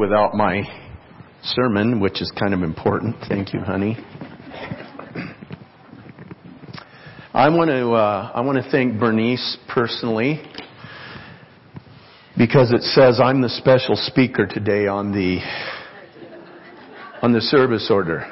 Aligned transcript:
without 0.00 0.34
my 0.34 0.62
sermon, 1.42 2.00
which 2.00 2.22
is 2.22 2.32
kind 2.40 2.54
of 2.54 2.62
important. 2.62 3.14
Thank 3.28 3.52
you, 3.52 3.60
honey. 3.60 3.98
I 7.34 7.50
want 7.50 7.68
to 7.68 7.92
uh, 7.92 8.32
I 8.34 8.40
want 8.40 8.64
to 8.64 8.70
thank 8.70 8.98
Bernice 8.98 9.58
personally 9.68 10.42
because 12.38 12.72
it 12.72 12.80
says 12.82 13.20
I'm 13.22 13.42
the 13.42 13.50
special 13.50 13.94
speaker 13.94 14.46
today 14.46 14.86
on 14.86 15.12
the 15.12 15.38
on 17.22 17.32
the 17.32 17.42
service 17.42 17.88
order. 17.90 18.24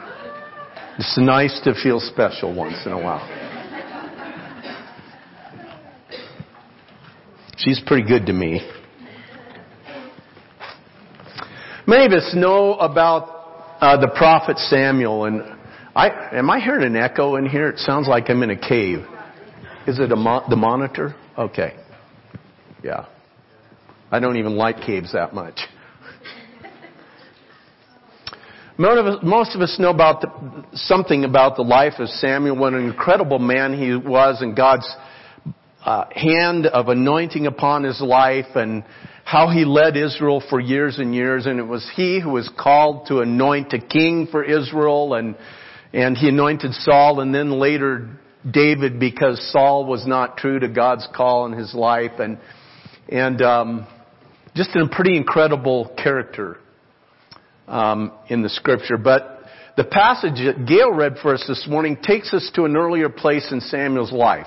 It's 0.98 1.18
nice 1.18 1.60
to 1.64 1.74
feel 1.80 2.00
special 2.00 2.54
once 2.56 2.78
in 2.86 2.92
a 2.92 3.00
while. 3.00 3.28
She's 7.58 7.80
pretty 7.86 8.08
good 8.08 8.24
to 8.26 8.32
me. 8.32 8.77
Many 11.88 12.04
of 12.04 12.12
us 12.12 12.34
know 12.34 12.74
about 12.74 13.78
uh, 13.80 13.98
the 13.98 14.08
prophet 14.08 14.58
Samuel, 14.58 15.24
and 15.24 15.42
I 15.96 16.36
am 16.36 16.50
I 16.50 16.60
hearing 16.60 16.84
an 16.84 16.96
echo 16.96 17.36
in 17.36 17.46
here? 17.46 17.70
It 17.70 17.78
sounds 17.78 18.06
like 18.06 18.28
I'm 18.28 18.42
in 18.42 18.50
a 18.50 18.58
cave. 18.58 18.98
Is 19.86 19.98
it 19.98 20.10
mo- 20.10 20.44
the 20.50 20.56
monitor? 20.56 21.16
Okay. 21.38 21.78
Yeah. 22.84 23.06
I 24.10 24.20
don't 24.20 24.36
even 24.36 24.54
like 24.54 24.82
caves 24.82 25.14
that 25.14 25.32
much. 25.32 25.58
Most 28.76 29.56
of 29.56 29.62
us 29.62 29.74
know 29.78 29.88
about 29.88 30.20
the, 30.20 30.64
something 30.74 31.24
about 31.24 31.56
the 31.56 31.62
life 31.62 31.94
of 32.00 32.10
Samuel, 32.10 32.58
what 32.58 32.74
an 32.74 32.84
incredible 32.84 33.38
man 33.38 33.72
he 33.72 33.96
was, 33.96 34.42
and 34.42 34.54
God's 34.54 34.94
uh, 35.86 36.04
hand 36.14 36.66
of 36.66 36.88
anointing 36.88 37.46
upon 37.46 37.84
his 37.84 37.98
life, 38.02 38.44
and 38.56 38.84
how 39.28 39.50
he 39.50 39.66
led 39.66 39.94
Israel 39.94 40.42
for 40.48 40.58
years 40.58 40.98
and 40.98 41.14
years, 41.14 41.44
and 41.44 41.58
it 41.58 41.66
was 41.66 41.86
he 41.94 42.18
who 42.18 42.30
was 42.30 42.48
called 42.58 43.08
to 43.08 43.20
anoint 43.20 43.70
a 43.74 43.78
king 43.78 44.26
for 44.30 44.42
Israel, 44.42 45.12
and 45.12 45.36
and 45.92 46.16
he 46.16 46.30
anointed 46.30 46.72
Saul, 46.72 47.20
and 47.20 47.34
then 47.34 47.50
later 47.50 48.08
David, 48.50 48.98
because 48.98 49.38
Saul 49.52 49.84
was 49.84 50.06
not 50.06 50.38
true 50.38 50.58
to 50.60 50.68
God's 50.68 51.06
call 51.14 51.44
in 51.44 51.52
his 51.52 51.74
life, 51.74 52.12
and 52.18 52.38
and 53.10 53.42
um, 53.42 53.86
just 54.56 54.74
a 54.74 54.88
pretty 54.90 55.18
incredible 55.18 55.94
character 56.02 56.56
um, 57.66 58.12
in 58.30 58.40
the 58.40 58.48
Scripture. 58.48 58.96
But 58.96 59.42
the 59.76 59.84
passage 59.84 60.36
that 60.36 60.64
Gail 60.66 60.90
read 60.90 61.16
for 61.20 61.34
us 61.34 61.44
this 61.46 61.66
morning 61.68 61.98
takes 62.02 62.32
us 62.32 62.50
to 62.54 62.64
an 62.64 62.78
earlier 62.78 63.10
place 63.10 63.52
in 63.52 63.60
Samuel's 63.60 64.10
life. 64.10 64.46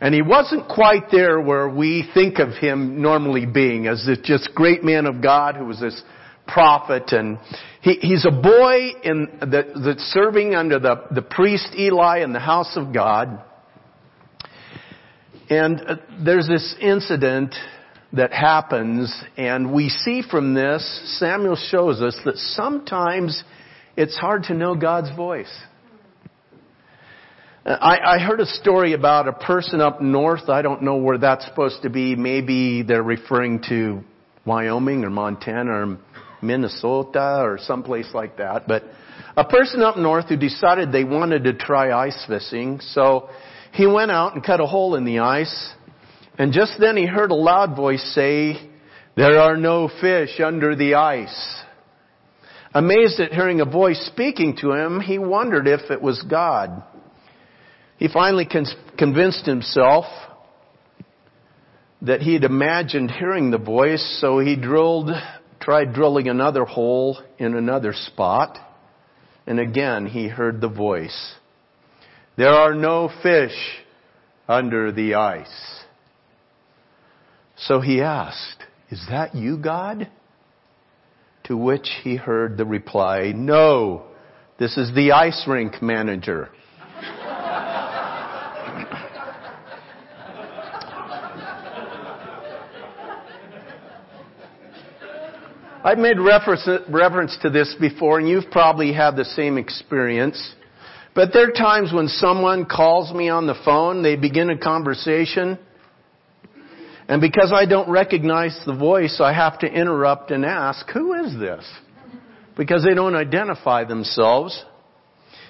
And 0.00 0.14
he 0.14 0.22
wasn't 0.22 0.68
quite 0.68 1.10
there 1.10 1.40
where 1.40 1.68
we 1.68 2.08
think 2.14 2.38
of 2.38 2.50
him 2.50 3.00
normally 3.00 3.46
being 3.46 3.86
as 3.86 4.04
this 4.06 4.18
just 4.24 4.54
great 4.54 4.82
man 4.82 5.06
of 5.06 5.22
God 5.22 5.56
who 5.56 5.66
was 5.66 5.80
this 5.80 6.02
prophet 6.46 7.12
and 7.12 7.38
he, 7.80 7.94
he's 7.94 8.26
a 8.26 8.30
boy 8.30 8.90
in 9.02 9.28
the, 9.40 9.82
that's 9.84 10.02
serving 10.12 10.54
under 10.54 10.78
the, 10.78 11.04
the 11.10 11.22
priest 11.22 11.74
Eli 11.76 12.22
in 12.22 12.32
the 12.32 12.40
house 12.40 12.76
of 12.76 12.92
God. 12.92 13.42
And 15.48 15.80
uh, 15.80 15.96
there's 16.22 16.48
this 16.48 16.74
incident 16.80 17.54
that 18.12 18.32
happens 18.32 19.14
and 19.36 19.72
we 19.72 19.88
see 19.88 20.22
from 20.28 20.54
this, 20.54 21.18
Samuel 21.18 21.56
shows 21.56 22.00
us 22.00 22.18
that 22.24 22.36
sometimes 22.36 23.42
it's 23.96 24.16
hard 24.16 24.44
to 24.44 24.54
know 24.54 24.74
God's 24.74 25.14
voice. 25.16 25.52
Uh, 27.64 27.70
I, 27.80 28.16
I 28.16 28.18
heard 28.18 28.40
a 28.40 28.46
story 28.46 28.92
about 28.92 29.26
a 29.26 29.32
person 29.32 29.80
up 29.80 30.02
north. 30.02 30.50
I 30.50 30.60
don't 30.60 30.82
know 30.82 30.96
where 30.96 31.16
that's 31.16 31.46
supposed 31.46 31.82
to 31.82 31.88
be. 31.88 32.14
Maybe 32.14 32.82
they're 32.82 33.02
referring 33.02 33.62
to 33.70 34.02
Wyoming 34.44 35.02
or 35.02 35.10
Montana 35.10 35.70
or 35.70 35.98
Minnesota 36.42 37.40
or 37.40 37.58
someplace 37.58 38.10
like 38.12 38.36
that. 38.36 38.68
But 38.68 38.84
a 39.34 39.44
person 39.44 39.80
up 39.80 39.96
north 39.96 40.28
who 40.28 40.36
decided 40.36 40.92
they 40.92 41.04
wanted 41.04 41.44
to 41.44 41.54
try 41.54 41.90
ice 41.90 42.22
fishing. 42.28 42.80
So 42.80 43.30
he 43.72 43.86
went 43.86 44.10
out 44.10 44.34
and 44.34 44.44
cut 44.44 44.60
a 44.60 44.66
hole 44.66 44.94
in 44.94 45.06
the 45.06 45.20
ice. 45.20 45.72
And 46.36 46.52
just 46.52 46.74
then 46.78 46.98
he 46.98 47.06
heard 47.06 47.30
a 47.30 47.34
loud 47.34 47.76
voice 47.76 48.12
say, 48.14 48.70
there 49.16 49.40
are 49.40 49.56
no 49.56 49.88
fish 49.88 50.38
under 50.38 50.76
the 50.76 50.96
ice. 50.96 51.62
Amazed 52.74 53.20
at 53.20 53.32
hearing 53.32 53.62
a 53.62 53.64
voice 53.64 54.04
speaking 54.12 54.58
to 54.60 54.72
him, 54.72 55.00
he 55.00 55.16
wondered 55.16 55.66
if 55.66 55.90
it 55.90 56.02
was 56.02 56.22
God. 56.28 56.82
He 58.04 58.12
finally 58.12 58.46
convinced 58.98 59.46
himself 59.46 60.04
that 62.02 62.20
he 62.20 62.34
had 62.34 62.44
imagined 62.44 63.10
hearing 63.10 63.50
the 63.50 63.56
voice, 63.56 64.18
so 64.20 64.40
he 64.40 64.56
drilled, 64.56 65.10
tried 65.58 65.94
drilling 65.94 66.28
another 66.28 66.66
hole 66.66 67.18
in 67.38 67.56
another 67.56 67.94
spot, 67.94 68.58
and 69.46 69.58
again 69.58 70.04
he 70.04 70.28
heard 70.28 70.60
the 70.60 70.68
voice. 70.68 71.34
There 72.36 72.50
are 72.50 72.74
no 72.74 73.10
fish 73.22 73.56
under 74.46 74.92
the 74.92 75.14
ice. 75.14 75.84
So 77.56 77.80
he 77.80 78.02
asked, 78.02 78.64
Is 78.90 79.02
that 79.08 79.34
you, 79.34 79.56
God? 79.56 80.10
To 81.44 81.56
which 81.56 81.88
he 82.02 82.16
heard 82.16 82.58
the 82.58 82.66
reply, 82.66 83.32
No, 83.34 84.08
this 84.58 84.76
is 84.76 84.94
the 84.94 85.12
ice 85.12 85.46
rink 85.48 85.80
manager. 85.80 86.50
I've 95.84 95.98
made 95.98 96.18
reference, 96.18 96.66
reference 96.88 97.36
to 97.42 97.50
this 97.50 97.76
before, 97.78 98.18
and 98.18 98.26
you've 98.26 98.50
probably 98.50 98.94
had 98.94 99.16
the 99.16 99.24
same 99.26 99.58
experience. 99.58 100.54
But 101.14 101.34
there 101.34 101.48
are 101.48 101.52
times 101.52 101.92
when 101.92 102.08
someone 102.08 102.64
calls 102.64 103.12
me 103.12 103.28
on 103.28 103.46
the 103.46 103.54
phone, 103.66 104.02
they 104.02 104.16
begin 104.16 104.48
a 104.48 104.56
conversation, 104.56 105.58
and 107.06 107.20
because 107.20 107.52
I 107.54 107.66
don't 107.66 107.90
recognize 107.90 108.58
the 108.64 108.74
voice, 108.74 109.20
I 109.20 109.34
have 109.34 109.58
to 109.58 109.66
interrupt 109.66 110.30
and 110.30 110.46
ask, 110.46 110.88
who 110.88 111.12
is 111.22 111.38
this? 111.38 111.70
Because 112.56 112.82
they 112.82 112.94
don't 112.94 113.14
identify 113.14 113.84
themselves. 113.84 114.64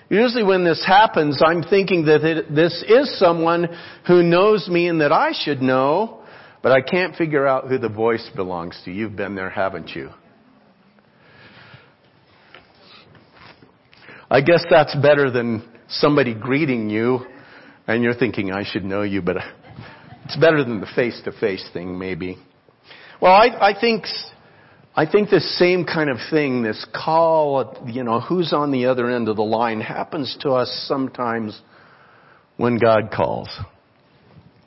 Usually 0.08 0.42
when 0.42 0.64
this 0.64 0.84
happens, 0.84 1.40
I'm 1.46 1.62
thinking 1.62 2.06
that 2.06 2.24
it, 2.24 2.52
this 2.52 2.84
is 2.88 3.18
someone 3.20 3.68
who 4.08 4.24
knows 4.24 4.68
me 4.68 4.88
and 4.88 5.00
that 5.00 5.12
I 5.12 5.30
should 5.32 5.62
know, 5.62 6.24
but 6.60 6.72
I 6.72 6.80
can't 6.80 7.14
figure 7.14 7.46
out 7.46 7.68
who 7.68 7.78
the 7.78 7.88
voice 7.88 8.28
belongs 8.34 8.80
to. 8.84 8.90
You've 8.90 9.14
been 9.14 9.36
there, 9.36 9.50
haven't 9.50 9.90
you? 9.90 10.10
I 14.34 14.40
guess 14.40 14.64
that's 14.68 14.96
better 14.96 15.30
than 15.30 15.62
somebody 15.88 16.34
greeting 16.34 16.90
you 16.90 17.20
and 17.86 18.02
you're 18.02 18.16
thinking, 18.16 18.50
I 18.50 18.64
should 18.64 18.84
know 18.84 19.02
you, 19.02 19.22
but 19.22 19.36
it's 20.24 20.36
better 20.36 20.64
than 20.64 20.80
the 20.80 20.88
face 20.96 21.22
to 21.24 21.30
face 21.30 21.64
thing, 21.72 21.96
maybe. 22.00 22.38
Well, 23.22 23.30
I, 23.30 23.70
I 23.70 23.80
think, 23.80 24.06
I 24.96 25.06
think 25.06 25.30
this 25.30 25.56
same 25.56 25.84
kind 25.84 26.10
of 26.10 26.16
thing, 26.32 26.64
this 26.64 26.84
call, 26.92 27.80
you 27.86 28.02
know, 28.02 28.18
who's 28.18 28.52
on 28.52 28.72
the 28.72 28.86
other 28.86 29.08
end 29.08 29.28
of 29.28 29.36
the 29.36 29.44
line 29.44 29.80
happens 29.80 30.36
to 30.40 30.50
us 30.50 30.84
sometimes 30.88 31.56
when 32.56 32.76
God 32.76 33.12
calls. 33.16 33.56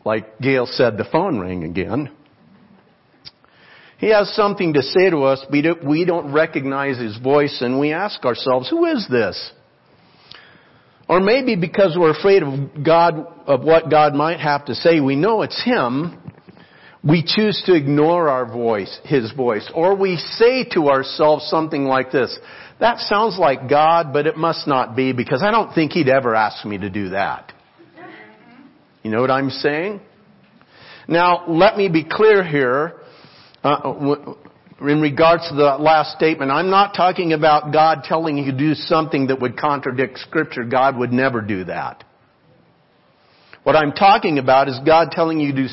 Like 0.05 0.39
Gail 0.39 0.65
said, 0.65 0.95
the 0.95 1.09
phone 1.11 1.41
rang 1.41 1.65
again. 1.65 2.09
He 3.97 4.11
has 4.11 4.33
something 4.33 4.75
to 4.75 4.81
say 4.81 5.09
to 5.09 5.23
us, 5.23 5.45
but 5.51 5.83
we 5.83 6.05
don't 6.05 6.31
recognize 6.31 6.97
his 6.97 7.17
voice 7.17 7.61
and 7.61 7.81
we 7.81 7.91
ask 7.91 8.23
ourselves, 8.23 8.69
who 8.69 8.85
is 8.85 9.05
this? 9.11 9.51
Or 11.09 11.19
maybe 11.19 11.55
because 11.55 11.95
we're 11.97 12.17
afraid 12.17 12.43
of 12.43 12.83
God, 12.83 13.25
of 13.45 13.63
what 13.63 13.89
God 13.89 14.13
might 14.13 14.39
have 14.39 14.65
to 14.65 14.75
say, 14.75 14.99
we 14.99 15.15
know 15.15 15.41
it's 15.41 15.61
Him, 15.63 16.21
we 17.03 17.23
choose 17.25 17.63
to 17.65 17.73
ignore 17.73 18.27
our 18.27 18.45
voice, 18.45 18.99
His 19.05 19.31
voice. 19.31 19.69
Or 19.73 19.95
we 19.95 20.17
say 20.17 20.65
to 20.71 20.89
ourselves 20.89 21.47
something 21.49 21.85
like 21.85 22.11
this, 22.11 22.37
that 22.79 22.99
sounds 22.99 23.37
like 23.39 23.69
God, 23.69 24.11
but 24.11 24.27
it 24.27 24.35
must 24.35 24.67
not 24.67 24.95
be 24.95 25.13
because 25.13 25.41
I 25.41 25.51
don't 25.51 25.73
think 25.73 25.93
He'd 25.93 26.09
ever 26.09 26.35
ask 26.35 26.65
me 26.65 26.77
to 26.77 26.89
do 26.89 27.09
that. 27.09 27.53
You 29.03 29.11
know 29.11 29.21
what 29.21 29.31
I'm 29.31 29.49
saying? 29.49 30.01
Now, 31.07 31.45
let 31.47 31.77
me 31.77 31.87
be 31.87 32.03
clear 32.03 32.43
here. 32.43 32.95
Uh, 33.63 34.33
in 34.79 35.01
regards 35.01 35.47
to 35.49 35.55
the 35.55 35.77
last 35.79 36.15
statement, 36.15 36.51
I'm 36.51 36.69
not 36.69 36.93
talking 36.93 37.33
about 37.33 37.73
God 37.73 38.03
telling 38.03 38.37
you 38.37 38.51
to 38.51 38.57
do 38.57 38.73
something 38.75 39.27
that 39.27 39.41
would 39.41 39.57
contradict 39.57 40.19
scripture. 40.19 40.63
God 40.63 40.97
would 40.97 41.11
never 41.11 41.41
do 41.41 41.63
that. 41.65 42.03
What 43.63 43.75
I'm 43.75 43.91
talking 43.91 44.37
about 44.37 44.69
is 44.69 44.79
God 44.85 45.09
telling 45.11 45.39
you 45.39 45.51
to, 45.53 45.67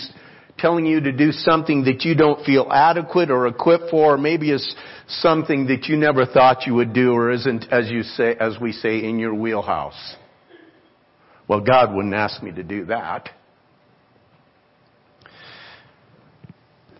telling 0.58 0.86
you 0.86 1.00
to 1.00 1.12
do 1.12 1.32
something 1.32 1.84
that 1.84 2.04
you 2.04 2.14
don't 2.14 2.44
feel 2.44 2.68
adequate 2.72 3.30
or 3.30 3.46
equipped 3.46 3.90
for, 3.90 4.14
or 4.14 4.18
maybe 4.18 4.50
is 4.50 4.74
something 5.06 5.66
that 5.66 5.84
you 5.86 5.96
never 5.96 6.24
thought 6.24 6.66
you 6.66 6.74
would 6.74 6.92
do 6.94 7.12
or 7.12 7.30
isn't, 7.30 7.66
as 7.70 7.90
you 7.90 8.02
say, 8.02 8.34
as 8.40 8.58
we 8.60 8.72
say, 8.72 9.04
in 9.04 9.18
your 9.18 9.34
wheelhouse. 9.34 10.16
Well, 11.46 11.60
God 11.60 11.94
wouldn't 11.94 12.14
ask 12.14 12.42
me 12.42 12.52
to 12.52 12.62
do 12.62 12.86
that. 12.86 13.28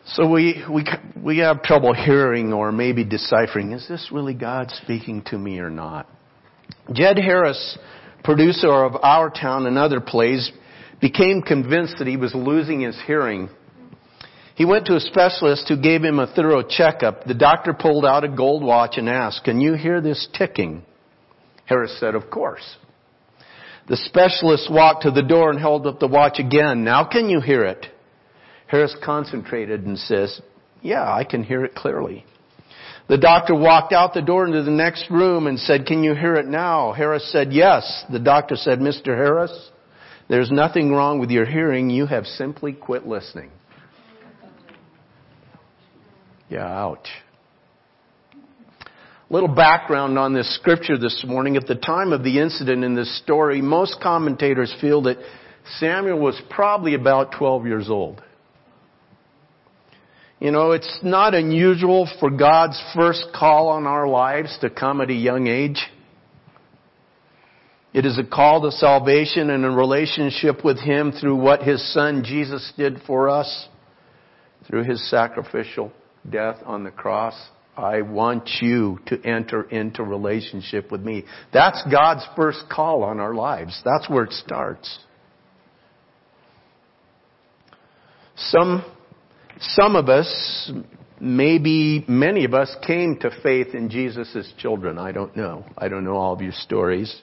So 0.06 0.28
we, 0.28 0.62
we, 0.70 0.84
we 1.16 1.38
have 1.38 1.62
trouble 1.62 1.94
hearing 1.94 2.52
or 2.52 2.72
maybe 2.72 3.04
deciphering, 3.04 3.72
is 3.72 3.88
this 3.88 4.10
really 4.12 4.34
God 4.34 4.70
speaking 4.82 5.22
to 5.26 5.38
me 5.38 5.58
or 5.60 5.70
not? 5.70 6.06
Jed 6.92 7.18
Harris, 7.18 7.78
producer 8.22 8.70
of 8.70 8.96
Our 9.02 9.30
Town 9.30 9.66
and 9.66 9.78
other 9.78 10.00
plays, 10.00 10.52
became 11.00 11.40
convinced 11.40 11.96
that 11.98 12.06
he 12.06 12.18
was 12.18 12.34
losing 12.34 12.82
his 12.82 13.00
hearing. 13.06 13.48
He 14.56 14.66
went 14.66 14.86
to 14.86 14.96
a 14.96 15.00
specialist 15.00 15.68
who 15.68 15.80
gave 15.80 16.04
him 16.04 16.18
a 16.18 16.26
thorough 16.26 16.62
checkup. 16.62 17.24
The 17.24 17.34
doctor 17.34 17.72
pulled 17.72 18.04
out 18.04 18.24
a 18.24 18.28
gold 18.28 18.62
watch 18.62 18.98
and 18.98 19.08
asked, 19.08 19.44
can 19.44 19.58
you 19.58 19.72
hear 19.72 20.02
this 20.02 20.28
ticking? 20.36 20.84
Harris 21.64 21.98
said, 21.98 22.14
of 22.14 22.30
course. 22.30 22.76
The 23.88 23.96
specialist 23.96 24.70
walked 24.70 25.02
to 25.02 25.10
the 25.10 25.22
door 25.22 25.50
and 25.50 25.58
held 25.58 25.86
up 25.86 25.98
the 25.98 26.08
watch 26.08 26.38
again. 26.38 26.84
Now 26.84 27.04
can 27.04 27.28
you 27.30 27.40
hear 27.40 27.64
it? 27.64 27.86
Harris 28.66 28.96
concentrated 29.05 29.84
and 29.84 29.99
says, 29.99 30.40
yeah, 30.82 31.02
I 31.02 31.25
can 31.25 31.43
hear 31.43 31.64
it 31.64 31.75
clearly. 31.75 32.25
The 33.08 33.19
doctor 33.19 33.55
walked 33.55 33.93
out 33.93 34.14
the 34.14 34.22
door 34.22 34.46
into 34.46 34.62
the 34.62 34.70
next 34.70 35.11
room 35.11 35.46
and 35.46 35.58
said, 35.58 35.87
can 35.87 36.02
you 36.02 36.14
hear 36.14 36.37
it 36.37 36.46
now? 36.46 36.93
Harris 36.93 37.31
said, 37.31 37.52
yes. 37.52 38.05
The 38.11 38.19
doctor 38.19 38.56
said, 38.56 38.78
Mr. 38.78 39.08
Harris, 39.08 39.70
there's 40.28 40.50
nothing 40.50 40.90
wrong 40.90 41.19
with 41.19 41.31
your 41.31 41.44
hearing. 41.44 41.90
You 41.90 42.06
have 42.06 42.25
simply 42.25 42.72
quit 42.72 43.06
listening. 43.06 43.50
Yeah, 46.49 46.66
ouch. 46.66 47.08
A 48.34 49.32
little 49.32 49.55
background 49.55 50.19
on 50.19 50.32
this 50.32 50.55
scripture 50.55 50.96
this 50.96 51.25
morning. 51.26 51.56
At 51.56 51.66
the 51.66 51.75
time 51.75 52.12
of 52.12 52.22
the 52.22 52.40
incident 52.40 52.84
in 52.84 52.94
this 52.94 53.19
story, 53.22 53.61
most 53.61 53.99
commentators 54.02 54.75
feel 54.81 55.02
that 55.02 55.19
Samuel 55.78 56.20
was 56.20 56.40
probably 56.50 56.94
about 56.94 57.32
12 57.38 57.66
years 57.66 57.90
old. 57.90 58.22
You 60.40 60.50
know, 60.50 60.72
it's 60.72 60.98
not 61.02 61.34
unusual 61.34 62.08
for 62.20 62.31
God's 62.31 62.82
first 62.94 63.28
call 63.34 63.69
on 63.69 63.86
our 63.86 64.06
lives 64.06 64.56
to 64.60 64.70
come 64.70 65.00
at 65.00 65.10
a 65.10 65.14
young 65.14 65.46
age. 65.46 65.81
It 67.92 68.04
is 68.04 68.19
a 68.19 68.25
call 68.25 68.62
to 68.62 68.72
salvation 68.72 69.50
and 69.50 69.64
a 69.64 69.70
relationship 69.70 70.64
with 70.64 70.81
Him 70.81 71.12
through 71.12 71.36
what 71.36 71.62
His 71.62 71.94
Son 71.94 72.25
Jesus 72.25 72.72
did 72.76 73.00
for 73.06 73.28
us, 73.28 73.69
through 74.66 74.82
His 74.82 75.08
sacrificial 75.08 75.92
death 76.28 76.56
on 76.66 76.82
the 76.82 76.90
cross. 76.90 77.34
I 77.76 78.02
want 78.02 78.48
you 78.60 78.98
to 79.06 79.20
enter 79.25 79.62
into 79.62 80.02
relationship 80.02 80.90
with 80.90 81.02
me. 81.02 81.25
That's 81.52 81.82
God's 81.90 82.26
first 82.37 82.64
call 82.70 83.04
on 83.04 83.20
our 83.20 83.34
lives. 83.34 83.80
That's 83.84 84.08
where 84.08 84.25
it 84.25 84.32
starts. 84.32 84.98
Some 88.37 88.84
some 89.60 89.96
of 89.96 90.08
us, 90.08 90.72
maybe 91.20 92.04
many 92.08 92.44
of 92.44 92.54
us, 92.54 92.74
came 92.86 93.18
to 93.20 93.30
faith 93.42 93.74
in 93.74 93.88
Jesus 93.88 94.34
as 94.34 94.52
children. 94.58 94.98
I 94.98 95.12
don't 95.12 95.36
know. 95.36 95.64
I 95.78 95.88
don't 95.88 96.04
know 96.04 96.16
all 96.16 96.32
of 96.32 96.40
your 96.40 96.52
stories. 96.52 97.14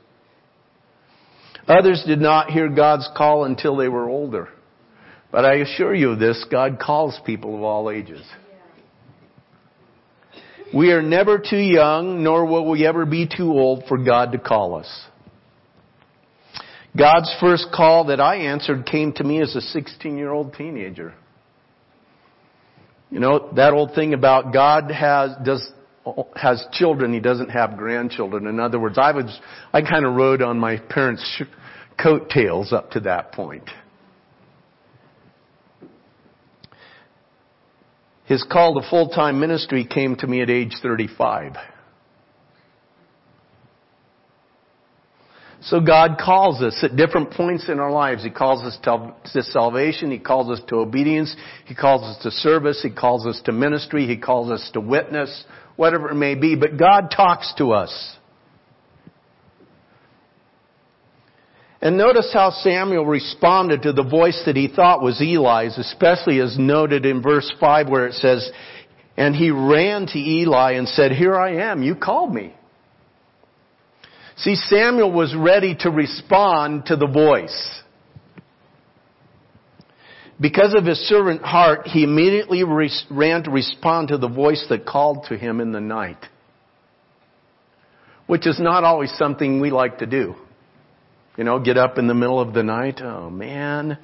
Others 1.67 2.03
did 2.07 2.19
not 2.19 2.49
hear 2.49 2.69
God's 2.69 3.07
call 3.15 3.45
until 3.45 3.75
they 3.75 3.87
were 3.87 4.09
older. 4.09 4.49
But 5.31 5.45
I 5.45 5.55
assure 5.57 5.95
you 5.95 6.11
of 6.11 6.19
this, 6.19 6.45
God 6.51 6.79
calls 6.79 7.19
people 7.25 7.55
of 7.55 7.63
all 7.63 7.89
ages. 7.89 8.25
We 10.73 10.91
are 10.91 11.01
never 11.01 11.37
too 11.37 11.57
young, 11.57 12.23
nor 12.23 12.45
will 12.45 12.69
we 12.69 12.85
ever 12.85 13.05
be 13.05 13.27
too 13.27 13.51
old 13.51 13.83
for 13.87 13.97
God 13.97 14.31
to 14.31 14.37
call 14.37 14.75
us. 14.75 15.05
God's 16.97 17.33
first 17.39 17.67
call 17.73 18.05
that 18.05 18.19
I 18.19 18.35
answered 18.35 18.85
came 18.85 19.13
to 19.13 19.23
me 19.23 19.41
as 19.41 19.55
a 19.55 19.61
16 19.61 20.17
year 20.17 20.31
old 20.31 20.53
teenager. 20.53 21.13
You 23.11 23.19
know, 23.19 23.51
that 23.57 23.73
old 23.73 23.93
thing 23.93 24.13
about 24.13 24.53
God 24.53 24.89
has, 24.89 25.31
does, 25.43 25.69
has 26.35 26.65
children, 26.71 27.13
He 27.13 27.19
doesn't 27.19 27.49
have 27.49 27.77
grandchildren. 27.77 28.47
In 28.47 28.59
other 28.59 28.79
words, 28.79 28.97
I 28.97 29.11
was, 29.11 29.39
I 29.73 29.81
kind 29.81 30.05
of 30.05 30.15
rode 30.15 30.41
on 30.41 30.57
my 30.57 30.77
parents' 30.77 31.41
coattails 32.01 32.71
up 32.71 32.91
to 32.91 33.01
that 33.01 33.33
point. 33.33 33.69
His 38.25 38.45
call 38.49 38.81
to 38.81 38.89
full-time 38.89 39.41
ministry 39.41 39.85
came 39.85 40.15
to 40.15 40.25
me 40.25 40.41
at 40.41 40.49
age 40.49 40.75
35. 40.81 41.57
So 45.63 45.79
God 45.79 46.17
calls 46.23 46.61
us 46.63 46.79
at 46.81 46.95
different 46.95 47.31
points 47.31 47.69
in 47.69 47.79
our 47.79 47.91
lives. 47.91 48.23
He 48.23 48.31
calls 48.31 48.63
us 48.63 48.79
to 48.83 49.43
salvation. 49.43 50.09
He 50.09 50.17
calls 50.17 50.49
us 50.49 50.65
to 50.69 50.77
obedience. 50.77 51.35
He 51.65 51.75
calls 51.75 52.01
us 52.01 52.23
to 52.23 52.31
service. 52.31 52.81
He 52.81 52.89
calls 52.89 53.27
us 53.27 53.39
to 53.45 53.51
ministry. 53.51 54.07
He 54.07 54.17
calls 54.17 54.49
us 54.49 54.71
to 54.73 54.79
witness, 54.79 55.45
whatever 55.75 56.09
it 56.09 56.15
may 56.15 56.33
be. 56.33 56.55
But 56.55 56.77
God 56.77 57.13
talks 57.15 57.53
to 57.59 57.73
us. 57.73 58.17
And 61.79 61.95
notice 61.97 62.31
how 62.33 62.49
Samuel 62.49 63.05
responded 63.05 63.83
to 63.83 63.93
the 63.93 64.03
voice 64.03 64.41
that 64.47 64.55
he 64.55 64.67
thought 64.67 65.01
was 65.01 65.21
Eli's, 65.21 65.77
especially 65.77 66.39
as 66.39 66.57
noted 66.57 67.05
in 67.05 67.21
verse 67.21 67.51
5 67.59 67.87
where 67.87 68.07
it 68.07 68.13
says, 68.13 68.51
And 69.15 69.35
he 69.35 69.51
ran 69.51 70.07
to 70.07 70.17
Eli 70.17 70.73
and 70.73 70.87
said, 70.87 71.11
Here 71.11 71.35
I 71.35 71.69
am, 71.69 71.83
you 71.83 71.95
called 71.95 72.33
me. 72.33 72.55
See, 74.37 74.55
Samuel 74.55 75.11
was 75.11 75.35
ready 75.35 75.75
to 75.81 75.89
respond 75.89 76.85
to 76.87 76.95
the 76.95 77.07
voice. 77.07 77.81
Because 80.39 80.73
of 80.73 80.85
his 80.85 80.97
servant 81.07 81.43
heart, 81.43 81.87
he 81.87 82.03
immediately 82.03 82.63
ran 82.63 83.43
to 83.43 83.51
respond 83.51 84.07
to 84.07 84.17
the 84.17 84.27
voice 84.27 84.65
that 84.69 84.85
called 84.85 85.25
to 85.29 85.37
him 85.37 85.61
in 85.61 85.71
the 85.71 85.81
night. 85.81 86.25
Which 88.25 88.47
is 88.47 88.59
not 88.59 88.83
always 88.83 89.11
something 89.17 89.59
we 89.59 89.69
like 89.69 89.99
to 89.99 90.07
do. 90.07 90.35
You 91.37 91.43
know, 91.43 91.59
get 91.59 91.77
up 91.77 91.97
in 91.97 92.07
the 92.07 92.13
middle 92.13 92.39
of 92.39 92.53
the 92.53 92.63
night. 92.63 93.01
Oh 93.01 93.29
man. 93.29 93.99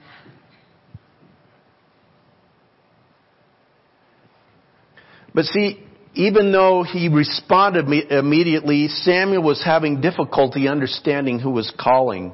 But 5.33 5.45
see, 5.45 5.86
even 6.17 6.51
though 6.51 6.83
he 6.83 7.09
responded 7.09 7.87
immediately, 8.11 8.87
Samuel 8.87 9.43
was 9.43 9.61
having 9.63 10.01
difficulty 10.01 10.67
understanding 10.67 11.39
who 11.39 11.51
was 11.51 11.71
calling. 11.79 12.33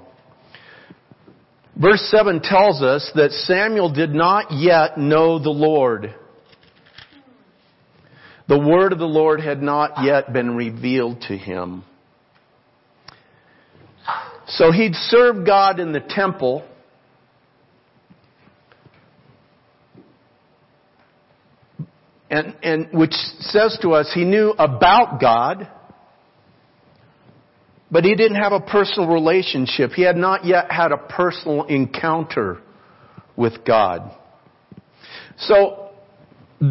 Verse 1.76 2.02
7 2.10 2.40
tells 2.42 2.82
us 2.82 3.12
that 3.16 3.32
Samuel 3.32 3.92
did 3.92 4.12
not 4.12 4.54
yet 4.54 4.98
know 4.98 5.38
the 5.38 5.50
Lord. 5.50 6.16
The 8.48 8.58
word 8.58 8.94
of 8.94 9.00
the 9.00 9.06
Lord 9.06 9.42
had 9.42 9.62
not 9.62 10.04
yet 10.06 10.32
been 10.32 10.56
revealed 10.56 11.22
to 11.28 11.38
him. 11.38 11.84
So 14.48 14.72
he'd 14.72 14.96
served 14.96 15.46
God 15.46 15.82
in 15.82 15.92
the 15.92 16.00
temple 16.00 16.66
and, 22.34 22.56
and 22.64 22.88
which 22.98 23.12
says 23.12 23.78
to 23.84 23.92
us 23.92 24.12
he 24.14 24.26
knew 24.26 24.56
about 24.58 25.22
God, 25.22 25.70
but 27.92 28.04
he 28.04 28.16
didn't 28.16 28.42
have 28.42 28.54
a 28.54 28.60
personal 28.60 29.08
relationship. 29.08 29.92
He 29.92 30.02
had 30.02 30.16
not 30.16 30.44
yet 30.44 30.72
had 30.72 30.92
a 30.92 30.98
personal 30.98 31.66
encounter 31.66 32.60
with 33.36 33.64
God. 33.64 34.12
So, 35.38 35.92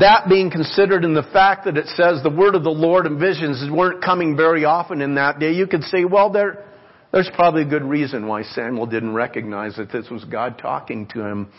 that 0.00 0.28
being 0.28 0.50
considered 0.50 1.04
and 1.04 1.14
the 1.14 1.28
fact 1.32 1.66
that 1.66 1.76
it 1.76 1.86
says 1.88 2.22
the 2.22 2.30
word 2.30 2.54
of 2.54 2.64
the 2.64 2.70
Lord 2.70 3.06
and 3.06 3.20
visions 3.20 3.62
weren't 3.70 4.02
coming 4.02 4.36
very 4.36 4.64
often 4.64 5.00
in 5.00 5.14
that 5.16 5.38
day, 5.38 5.52
you 5.52 5.66
could 5.66 5.82
say, 5.84 6.04
well, 6.04 6.30
there, 6.30 6.64
there's 7.12 7.30
probably 7.34 7.62
a 7.62 7.66
good 7.66 7.84
reason 7.84 8.26
why 8.26 8.42
Samuel 8.42 8.86
didn't 8.86 9.12
recognize 9.12 9.76
that 9.76 9.92
this 9.92 10.08
was 10.10 10.24
God 10.24 10.58
talking 10.58 11.06
to 11.08 11.20
him, 11.20 11.52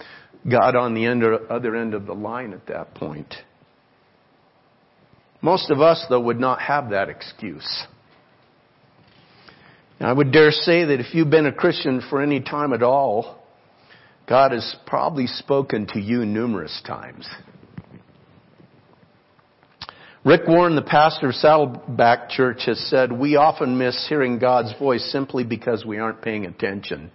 God 0.49 0.75
on 0.75 0.93
the 0.93 1.05
end 1.05 1.23
other 1.23 1.75
end 1.75 1.93
of 1.93 2.05
the 2.05 2.13
line 2.13 2.53
at 2.53 2.65
that 2.67 2.95
point. 2.95 3.33
Most 5.43 5.69
of 5.69 5.81
us, 5.81 6.03
though, 6.09 6.21
would 6.21 6.39
not 6.39 6.61
have 6.61 6.89
that 6.91 7.09
excuse. 7.09 7.85
I 9.99 10.11
would 10.11 10.31
dare 10.33 10.51
say 10.51 10.83
that 10.83 10.99
if 10.99 11.13
you've 11.13 11.29
been 11.29 11.45
a 11.45 11.51
Christian 11.53 12.01
for 12.09 12.21
any 12.21 12.41
time 12.41 12.73
at 12.73 12.83
all, 12.83 13.41
God 14.27 14.51
has 14.51 14.75
probably 14.85 15.27
spoken 15.27 15.87
to 15.93 15.99
you 15.99 16.25
numerous 16.25 16.81
times. 16.85 17.29
Rick 20.25 20.41
Warren, 20.47 20.75
the 20.75 20.81
pastor 20.81 21.29
of 21.29 21.35
Saddleback 21.35 22.29
Church, 22.29 22.63
has 22.65 22.79
said, 22.89 23.11
we 23.11 23.35
often 23.35 23.77
miss 23.77 24.05
hearing 24.07 24.39
God's 24.39 24.73
voice 24.79 25.09
simply 25.11 25.43
because 25.43 25.85
we 25.85 25.99
aren't 25.99 26.21
paying 26.21 26.45
attention. 26.45 27.11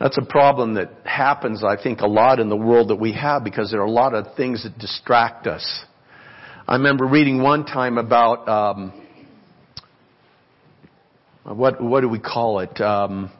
That's 0.00 0.18
a 0.18 0.24
problem 0.24 0.74
that 0.74 0.90
happens, 1.04 1.62
I 1.62 1.80
think, 1.80 2.00
a 2.00 2.08
lot 2.08 2.40
in 2.40 2.48
the 2.48 2.56
world 2.56 2.90
that 2.90 2.96
we 2.96 3.12
have 3.12 3.44
because 3.44 3.70
there 3.70 3.80
are 3.80 3.86
a 3.86 3.90
lot 3.90 4.14
of 4.14 4.36
things 4.36 4.64
that 4.64 4.78
distract 4.78 5.46
us. 5.46 5.84
I 6.66 6.76
remember 6.76 7.04
reading 7.04 7.42
one 7.42 7.66
time 7.66 7.98
about 7.98 8.48
um, 8.48 8.92
what 11.44 11.82
what 11.82 12.00
do 12.00 12.08
we 12.08 12.18
call 12.18 12.60
it? 12.60 12.80
Um, 12.80 13.30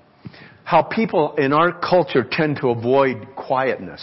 how 0.64 0.82
people 0.82 1.34
in 1.36 1.54
our 1.54 1.72
culture 1.72 2.22
tend 2.30 2.58
to 2.60 2.68
avoid 2.68 3.28
quietness. 3.34 4.02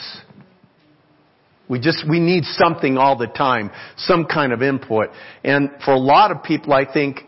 We 1.70 1.80
just, 1.80 2.04
we 2.10 2.20
need 2.20 2.44
something 2.46 2.98
all 2.98 3.16
the 3.18 3.28
time, 3.28 3.72
some 3.96 4.26
kind 4.26 4.54
of 4.54 4.62
input. 4.62 5.10
And 5.44 5.70
for 5.86 5.92
a 5.94 6.00
lot 6.00 6.32
of 6.32 6.44
people, 6.44 6.74
I 6.74 6.92
think 6.92 7.22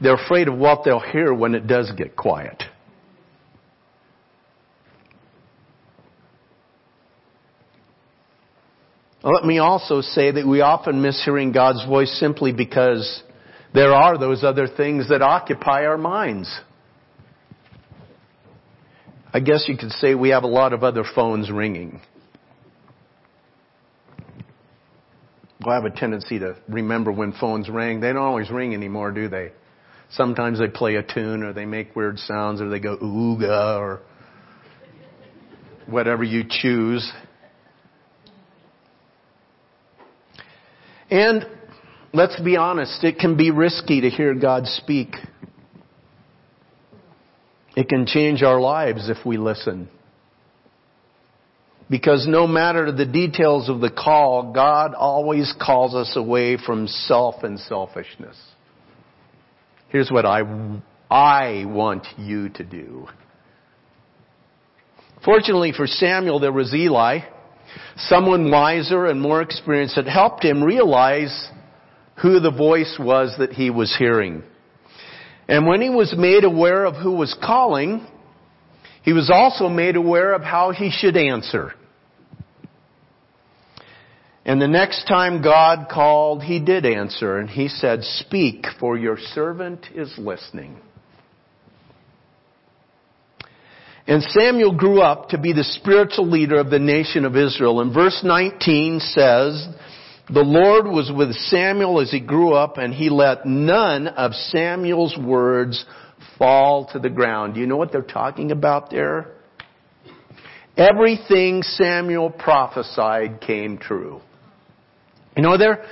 they're 0.00 0.22
afraid 0.22 0.48
of 0.48 0.58
what 0.58 0.82
they'll 0.84 1.00
hear 1.00 1.32
when 1.32 1.54
it 1.54 1.66
does 1.66 1.90
get 1.96 2.16
quiet. 2.16 2.62
Let 9.30 9.44
me 9.44 9.58
also 9.58 10.00
say 10.00 10.30
that 10.30 10.46
we 10.46 10.62
often 10.62 11.02
miss 11.02 11.22
hearing 11.22 11.52
God's 11.52 11.84
voice 11.84 12.10
simply 12.18 12.50
because 12.50 13.22
there 13.74 13.92
are 13.92 14.16
those 14.16 14.42
other 14.42 14.66
things 14.66 15.10
that 15.10 15.20
occupy 15.20 15.84
our 15.84 15.98
minds. 15.98 16.50
I 19.30 19.40
guess 19.40 19.66
you 19.68 19.76
could 19.76 19.90
say 19.90 20.14
we 20.14 20.30
have 20.30 20.44
a 20.44 20.48
lot 20.48 20.72
of 20.72 20.82
other 20.82 21.04
phones 21.14 21.50
ringing. 21.50 22.00
Well, 25.60 25.72
I 25.72 25.74
have 25.74 25.84
a 25.84 25.90
tendency 25.90 26.38
to 26.38 26.56
remember 26.66 27.12
when 27.12 27.32
phones 27.32 27.68
ring. 27.68 28.00
They 28.00 28.14
don't 28.14 28.22
always 28.22 28.50
ring 28.50 28.72
anymore, 28.72 29.10
do 29.10 29.28
they? 29.28 29.52
Sometimes 30.08 30.58
they 30.58 30.68
play 30.68 30.94
a 30.94 31.02
tune 31.02 31.42
or 31.42 31.52
they 31.52 31.66
make 31.66 31.94
weird 31.94 32.18
sounds 32.18 32.62
or 32.62 32.70
they 32.70 32.80
go 32.80 32.96
ooga 32.96 33.78
or 33.78 34.00
whatever 35.86 36.24
you 36.24 36.44
choose. 36.48 37.12
And 41.10 41.46
let's 42.12 42.40
be 42.40 42.56
honest, 42.56 43.02
it 43.04 43.18
can 43.18 43.36
be 43.36 43.50
risky 43.50 44.02
to 44.02 44.10
hear 44.10 44.34
God 44.34 44.66
speak. 44.66 45.14
It 47.76 47.88
can 47.88 48.06
change 48.06 48.42
our 48.42 48.60
lives 48.60 49.08
if 49.08 49.24
we 49.24 49.36
listen. 49.36 49.88
Because 51.90 52.26
no 52.28 52.46
matter 52.46 52.92
the 52.92 53.06
details 53.06 53.70
of 53.70 53.80
the 53.80 53.90
call, 53.90 54.52
God 54.52 54.94
always 54.94 55.54
calls 55.60 55.94
us 55.94 56.14
away 56.16 56.58
from 56.58 56.86
self 56.86 57.42
and 57.44 57.58
selfishness. 57.58 58.36
Here's 59.88 60.10
what 60.10 60.26
I, 60.26 60.42
I 61.10 61.64
want 61.66 62.06
you 62.18 62.50
to 62.50 62.64
do. 62.64 63.08
Fortunately 65.24 65.72
for 65.74 65.86
Samuel, 65.86 66.40
there 66.40 66.52
was 66.52 66.74
Eli 66.74 67.20
Someone 67.96 68.50
wiser 68.50 69.06
and 69.06 69.20
more 69.20 69.42
experienced 69.42 69.96
had 69.96 70.08
helped 70.08 70.44
him 70.44 70.62
realize 70.62 71.48
who 72.22 72.40
the 72.40 72.50
voice 72.50 72.96
was 72.98 73.34
that 73.38 73.52
he 73.52 73.70
was 73.70 73.94
hearing. 73.96 74.42
And 75.48 75.66
when 75.66 75.80
he 75.80 75.90
was 75.90 76.14
made 76.16 76.44
aware 76.44 76.84
of 76.84 76.96
who 76.96 77.12
was 77.12 77.36
calling, 77.42 78.06
he 79.02 79.12
was 79.12 79.30
also 79.30 79.68
made 79.68 79.96
aware 79.96 80.34
of 80.34 80.42
how 80.42 80.72
he 80.72 80.90
should 80.90 81.16
answer. 81.16 81.72
And 84.44 84.60
the 84.60 84.68
next 84.68 85.06
time 85.06 85.42
God 85.42 85.88
called, 85.90 86.42
he 86.42 86.58
did 86.58 86.86
answer, 86.86 87.38
and 87.38 87.50
he 87.50 87.68
said, 87.68 88.02
Speak, 88.02 88.64
for 88.80 88.96
your 88.96 89.18
servant 89.18 89.86
is 89.94 90.12
listening. 90.16 90.80
And 94.08 94.22
Samuel 94.22 94.74
grew 94.74 95.02
up 95.02 95.28
to 95.28 95.38
be 95.38 95.52
the 95.52 95.62
spiritual 95.62 96.30
leader 96.30 96.58
of 96.58 96.70
the 96.70 96.78
nation 96.78 97.26
of 97.26 97.36
Israel. 97.36 97.82
And 97.82 97.92
verse 97.92 98.22
19 98.24 99.00
says, 99.00 99.68
the 100.30 100.40
Lord 100.40 100.86
was 100.86 101.12
with 101.14 101.34
Samuel 101.34 102.00
as 102.00 102.10
he 102.10 102.20
grew 102.20 102.54
up 102.54 102.78
and 102.78 102.92
he 102.92 103.10
let 103.10 103.44
none 103.44 104.08
of 104.08 104.32
Samuel's 104.32 105.16
words 105.18 105.84
fall 106.38 106.88
to 106.92 106.98
the 106.98 107.10
ground. 107.10 107.54
Do 107.54 107.60
you 107.60 107.66
know 107.66 107.76
what 107.76 107.92
they're 107.92 108.02
talking 108.02 108.50
about 108.50 108.90
there? 108.90 109.32
Everything 110.76 111.62
Samuel 111.62 112.30
prophesied 112.30 113.42
came 113.42 113.76
true. 113.76 114.22
You 115.36 115.42
know, 115.42 115.58
there, 115.58 115.84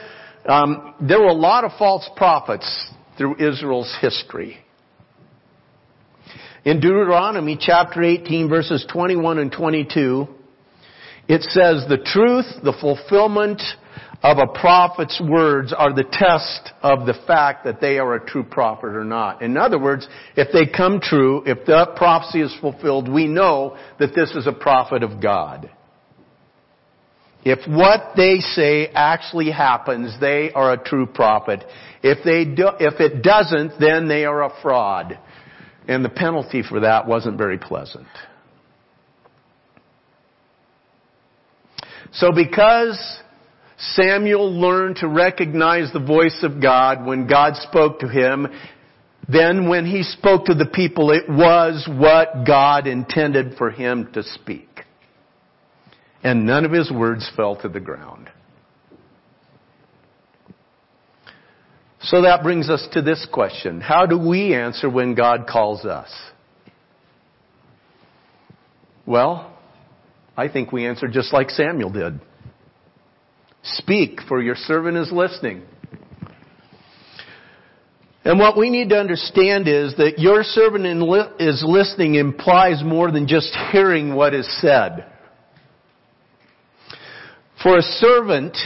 um, 0.48 0.94
there 1.00 1.20
were 1.20 1.26
a 1.26 1.34
lot 1.34 1.64
of 1.64 1.72
false 1.78 2.08
prophets 2.16 2.90
through 3.18 3.36
Israel's 3.36 3.94
history. 4.00 4.58
In 6.66 6.80
Deuteronomy 6.80 7.56
chapter 7.60 8.02
18 8.02 8.48
verses 8.48 8.84
21 8.92 9.38
and 9.38 9.52
22, 9.52 10.26
it 11.28 11.42
says, 11.42 11.84
the 11.88 12.02
truth, 12.04 12.46
the 12.64 12.76
fulfillment 12.80 13.62
of 14.24 14.38
a 14.38 14.48
prophet's 14.48 15.22
words 15.24 15.72
are 15.72 15.94
the 15.94 16.02
test 16.10 16.72
of 16.82 17.06
the 17.06 17.14
fact 17.24 17.64
that 17.66 17.80
they 17.80 18.00
are 18.00 18.16
a 18.16 18.26
true 18.26 18.42
prophet 18.42 18.96
or 18.96 19.04
not. 19.04 19.42
In 19.42 19.56
other 19.56 19.78
words, 19.78 20.08
if 20.34 20.48
they 20.52 20.66
come 20.66 20.98
true, 21.00 21.44
if 21.46 21.64
the 21.66 21.86
prophecy 21.94 22.40
is 22.40 22.52
fulfilled, 22.60 23.08
we 23.08 23.28
know 23.28 23.78
that 24.00 24.16
this 24.16 24.32
is 24.32 24.48
a 24.48 24.52
prophet 24.52 25.04
of 25.04 25.22
God. 25.22 25.70
If 27.44 27.60
what 27.68 28.16
they 28.16 28.40
say 28.40 28.88
actually 28.92 29.52
happens, 29.52 30.18
they 30.20 30.50
are 30.50 30.72
a 30.72 30.82
true 30.82 31.06
prophet. 31.06 31.62
If 32.02 32.24
they 32.24 32.44
do, 32.44 32.70
if 32.80 32.98
it 32.98 33.22
doesn't, 33.22 33.78
then 33.78 34.08
they 34.08 34.24
are 34.24 34.42
a 34.42 34.52
fraud. 34.62 35.16
And 35.88 36.04
the 36.04 36.08
penalty 36.10 36.62
for 36.62 36.80
that 36.80 37.06
wasn't 37.06 37.38
very 37.38 37.58
pleasant. 37.58 38.08
So 42.12 42.32
because 42.32 42.98
Samuel 43.78 44.58
learned 44.58 44.96
to 44.96 45.08
recognize 45.08 45.92
the 45.92 46.00
voice 46.00 46.38
of 46.42 46.62
God 46.62 47.04
when 47.04 47.26
God 47.26 47.56
spoke 47.56 48.00
to 48.00 48.08
him, 48.08 48.48
then 49.28 49.68
when 49.68 49.86
he 49.86 50.02
spoke 50.02 50.46
to 50.46 50.54
the 50.54 50.66
people, 50.66 51.10
it 51.10 51.28
was 51.28 51.86
what 51.90 52.46
God 52.46 52.86
intended 52.86 53.56
for 53.58 53.70
him 53.70 54.10
to 54.14 54.22
speak. 54.22 54.68
And 56.22 56.46
none 56.46 56.64
of 56.64 56.72
his 56.72 56.90
words 56.90 57.30
fell 57.36 57.56
to 57.56 57.68
the 57.68 57.80
ground. 57.80 58.30
So 62.06 62.22
that 62.22 62.44
brings 62.44 62.70
us 62.70 62.86
to 62.92 63.02
this 63.02 63.26
question. 63.32 63.80
How 63.80 64.06
do 64.06 64.16
we 64.16 64.54
answer 64.54 64.88
when 64.88 65.16
God 65.16 65.48
calls 65.48 65.84
us? 65.84 66.08
Well, 69.04 69.52
I 70.36 70.46
think 70.48 70.70
we 70.70 70.86
answer 70.86 71.08
just 71.08 71.32
like 71.32 71.50
Samuel 71.50 71.90
did. 71.90 72.20
Speak, 73.64 74.20
for 74.28 74.40
your 74.40 74.54
servant 74.54 74.96
is 74.96 75.10
listening. 75.10 75.62
And 78.24 78.38
what 78.38 78.56
we 78.56 78.70
need 78.70 78.90
to 78.90 78.96
understand 78.96 79.66
is 79.66 79.96
that 79.96 80.18
your 80.18 80.44
servant 80.44 80.86
is 81.40 81.64
listening 81.66 82.14
implies 82.14 82.84
more 82.84 83.10
than 83.10 83.26
just 83.26 83.56
hearing 83.72 84.14
what 84.14 84.32
is 84.32 84.48
said. 84.60 85.06
For 87.64 87.78
a 87.78 87.82
servant, 87.82 88.56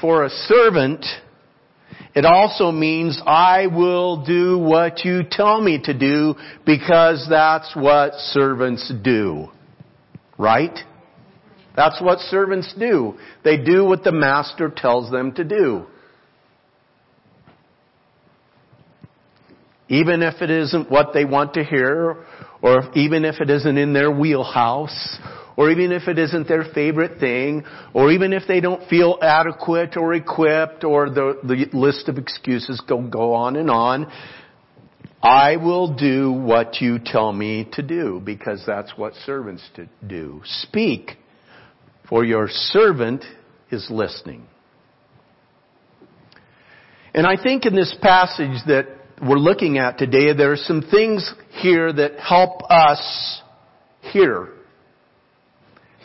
for 0.00 0.24
a 0.24 0.30
servant, 0.30 1.04
it 2.14 2.24
also 2.24 2.72
means 2.72 3.20
I 3.26 3.66
will 3.66 4.24
do 4.24 4.58
what 4.58 5.04
you 5.04 5.22
tell 5.30 5.60
me 5.60 5.80
to 5.84 5.96
do 5.96 6.34
because 6.64 7.26
that's 7.28 7.74
what 7.76 8.14
servants 8.14 8.92
do. 9.02 9.48
Right? 10.38 10.78
That's 11.76 12.00
what 12.00 12.20
servants 12.20 12.74
do. 12.78 13.18
They 13.44 13.62
do 13.62 13.84
what 13.84 14.02
the 14.02 14.12
master 14.12 14.72
tells 14.74 15.10
them 15.10 15.32
to 15.34 15.44
do. 15.44 15.86
Even 19.88 20.22
if 20.22 20.40
it 20.40 20.50
isn't 20.50 20.90
what 20.90 21.12
they 21.12 21.24
want 21.24 21.54
to 21.54 21.64
hear, 21.64 22.24
or 22.62 22.90
even 22.96 23.24
if 23.24 23.40
it 23.40 23.50
isn't 23.50 23.76
in 23.76 23.92
their 23.92 24.10
wheelhouse, 24.10 25.18
or 25.56 25.70
even 25.70 25.90
if 25.90 26.06
it 26.06 26.18
isn't 26.18 26.48
their 26.48 26.64
favorite 26.74 27.18
thing, 27.18 27.64
or 27.94 28.10
even 28.12 28.32
if 28.32 28.42
they 28.46 28.60
don't 28.60 28.88
feel 28.88 29.18
adequate 29.22 29.96
or 29.96 30.12
equipped, 30.12 30.84
or 30.84 31.08
the, 31.08 31.38
the 31.42 31.76
list 31.76 32.08
of 32.08 32.18
excuses 32.18 32.80
go, 32.86 33.00
go 33.00 33.32
on 33.32 33.56
and 33.56 33.70
on. 33.70 34.12
I 35.22 35.56
will 35.56 35.96
do 35.96 36.30
what 36.30 36.80
you 36.80 36.98
tell 37.02 37.32
me 37.32 37.68
to 37.72 37.82
do, 37.82 38.20
because 38.22 38.62
that's 38.66 38.92
what 38.96 39.14
servants 39.24 39.62
do. 40.06 40.42
Speak, 40.44 41.12
for 42.08 42.22
your 42.22 42.48
servant 42.50 43.24
is 43.70 43.88
listening. 43.90 44.46
And 47.14 47.26
I 47.26 47.42
think 47.42 47.64
in 47.64 47.74
this 47.74 47.96
passage 48.02 48.60
that 48.66 48.88
we're 49.22 49.38
looking 49.38 49.78
at 49.78 49.96
today, 49.96 50.34
there 50.34 50.52
are 50.52 50.56
some 50.56 50.82
things 50.82 51.32
here 51.62 51.90
that 51.90 52.20
help 52.20 52.60
us 52.70 53.40
hear 54.12 54.50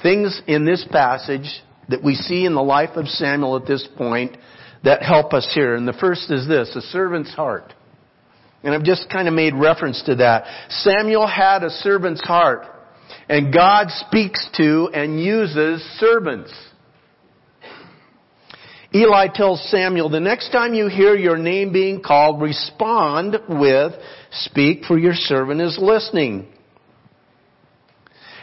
things 0.03 0.41
in 0.48 0.65
this 0.65 0.86
passage 0.91 1.62
that 1.89 2.03
we 2.03 2.15
see 2.15 2.46
in 2.46 2.53
the 2.53 2.63
life 2.63 2.96
of 2.96 3.08
Samuel 3.08 3.58
at 3.58 3.65
this 3.65 3.88
point 3.98 4.38
that 4.84 5.03
help 5.03 5.34
us 5.34 5.50
here. 5.53 5.75
And 5.75 5.88
the 5.88 5.93
first 5.93 6.31
is 6.31 6.48
this, 6.48 6.75
a 6.75 6.81
servant's 6.81 7.34
heart. 7.34 7.74
And 8.63 8.74
I've 8.74 8.84
just 8.84 9.10
kind 9.10 9.27
of 9.27 9.34
made 9.34 9.55
reference 9.55 10.01
to 10.03 10.15
that. 10.15 10.46
Samuel 10.70 11.27
had 11.27 11.63
a 11.63 11.70
servant's 11.70 12.22
heart. 12.22 12.65
And 13.27 13.53
God 13.53 13.88
speaks 13.89 14.48
to 14.58 14.89
and 14.93 15.20
uses 15.22 15.81
servants. 16.00 16.53
Eli 18.93 19.27
tells 19.34 19.63
Samuel, 19.70 20.10
the 20.10 20.20
next 20.20 20.51
time 20.51 20.74
you 20.74 20.88
hear 20.88 21.15
your 21.15 21.38
name 21.38 21.72
being 21.72 22.01
called, 22.01 22.41
respond 22.41 23.38
with, 23.48 23.93
speak 24.31 24.84
for 24.84 24.98
your 24.98 25.13
servant 25.13 25.62
is 25.62 25.79
listening. 25.81 26.50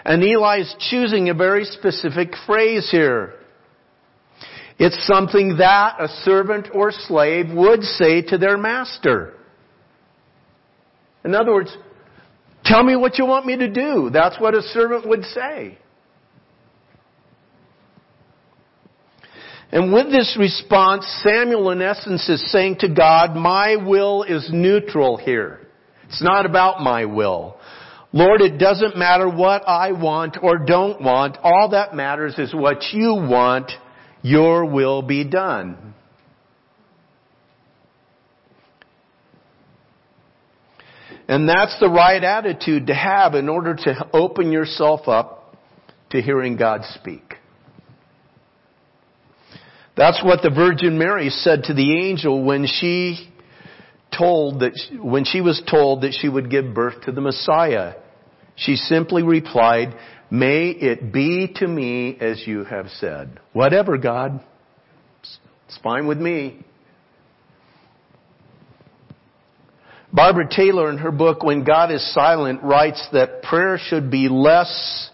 And 0.08 0.24
Eli 0.24 0.60
is 0.60 0.74
choosing 0.88 1.28
a 1.28 1.34
very 1.34 1.66
specific 1.66 2.30
phrase 2.46 2.88
here. 2.90 3.34
It's 4.78 5.06
something 5.06 5.58
that 5.58 5.96
a 6.00 6.08
servant 6.24 6.68
or 6.72 6.92
slave 6.92 7.50
would 7.54 7.82
say 7.82 8.22
to 8.22 8.38
their 8.38 8.56
master. 8.56 9.34
In 11.26 11.34
other 11.34 11.52
words, 11.52 11.76
tell 12.64 12.82
me 12.82 12.96
what 12.96 13.18
you 13.18 13.26
want 13.26 13.44
me 13.44 13.58
to 13.58 13.68
do. 13.68 14.08
That's 14.10 14.40
what 14.40 14.54
a 14.54 14.62
servant 14.62 15.06
would 15.06 15.24
say. 15.24 15.76
And 19.70 19.92
with 19.92 20.10
this 20.10 20.38
response, 20.40 21.04
Samuel 21.22 21.70
in 21.70 21.82
essence 21.82 22.26
is 22.30 22.50
saying 22.50 22.76
to 22.80 22.88
God, 22.88 23.36
my 23.36 23.76
will 23.76 24.22
is 24.22 24.48
neutral 24.50 25.18
here. 25.18 25.68
It's 26.06 26.22
not 26.22 26.46
about 26.46 26.80
my 26.80 27.04
will. 27.04 27.58
Lord, 28.12 28.40
it 28.40 28.58
doesn't 28.58 28.96
matter 28.96 29.28
what 29.28 29.68
I 29.68 29.92
want 29.92 30.38
or 30.42 30.58
don't 30.58 31.00
want. 31.02 31.36
All 31.42 31.70
that 31.70 31.94
matters 31.94 32.38
is 32.38 32.54
what 32.54 32.78
you 32.92 33.14
want. 33.14 33.70
Your 34.22 34.64
will 34.64 35.02
be 35.02 35.24
done. 35.24 35.94
And 41.28 41.46
that's 41.46 41.78
the 41.78 41.90
right 41.90 42.24
attitude 42.24 42.86
to 42.86 42.94
have 42.94 43.34
in 43.34 43.50
order 43.50 43.74
to 43.74 44.08
open 44.14 44.50
yourself 44.50 45.06
up 45.06 45.54
to 46.10 46.22
hearing 46.22 46.56
God 46.56 46.80
speak. 46.94 47.34
That's 49.94 50.22
what 50.24 50.40
the 50.42 50.50
Virgin 50.50 50.96
Mary 50.96 51.28
said 51.28 51.64
to 51.64 51.74
the 51.74 51.98
angel 51.98 52.42
when 52.42 52.66
she 52.66 53.28
told 54.18 54.60
that, 54.60 54.72
when 55.00 55.24
she 55.24 55.40
was 55.40 55.62
told 55.70 56.02
that 56.02 56.16
she 56.20 56.28
would 56.28 56.50
give 56.50 56.74
birth 56.74 57.02
to 57.02 57.12
the 57.12 57.20
Messiah. 57.20 57.94
She 58.56 58.74
simply 58.76 59.22
replied, 59.22 59.94
May 60.30 60.70
it 60.70 61.12
be 61.12 61.54
to 61.56 61.66
me 61.66 62.18
as 62.20 62.42
you 62.46 62.64
have 62.64 62.88
said. 62.98 63.40
Whatever, 63.52 63.96
God. 63.96 64.40
It's 65.22 65.78
fine 65.82 66.06
with 66.06 66.18
me. 66.18 66.64
Barbara 70.12 70.48
Taylor 70.50 70.90
in 70.90 70.98
her 70.98 71.12
book, 71.12 71.42
When 71.42 71.64
God 71.64 71.90
is 71.92 72.14
Silent, 72.14 72.62
writes 72.62 73.06
that 73.12 73.42
prayer 73.42 73.78
should 73.78 74.10
be 74.10 74.28
less, 74.28 75.10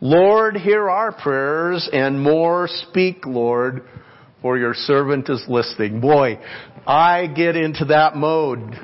Lord, 0.00 0.56
hear 0.56 0.88
our 0.90 1.12
prayers, 1.12 1.88
and 1.92 2.22
more, 2.22 2.68
speak, 2.68 3.24
Lord, 3.24 3.88
for 4.44 4.58
your 4.58 4.74
servant 4.74 5.30
is 5.30 5.42
listening. 5.48 6.02
Boy, 6.02 6.38
I 6.86 7.28
get 7.28 7.56
into 7.56 7.86
that 7.86 8.14
mode. 8.14 8.74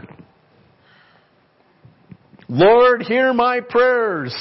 Lord, 2.49 3.03
hear 3.03 3.35
my 3.35 3.61
prayers. 3.61 4.35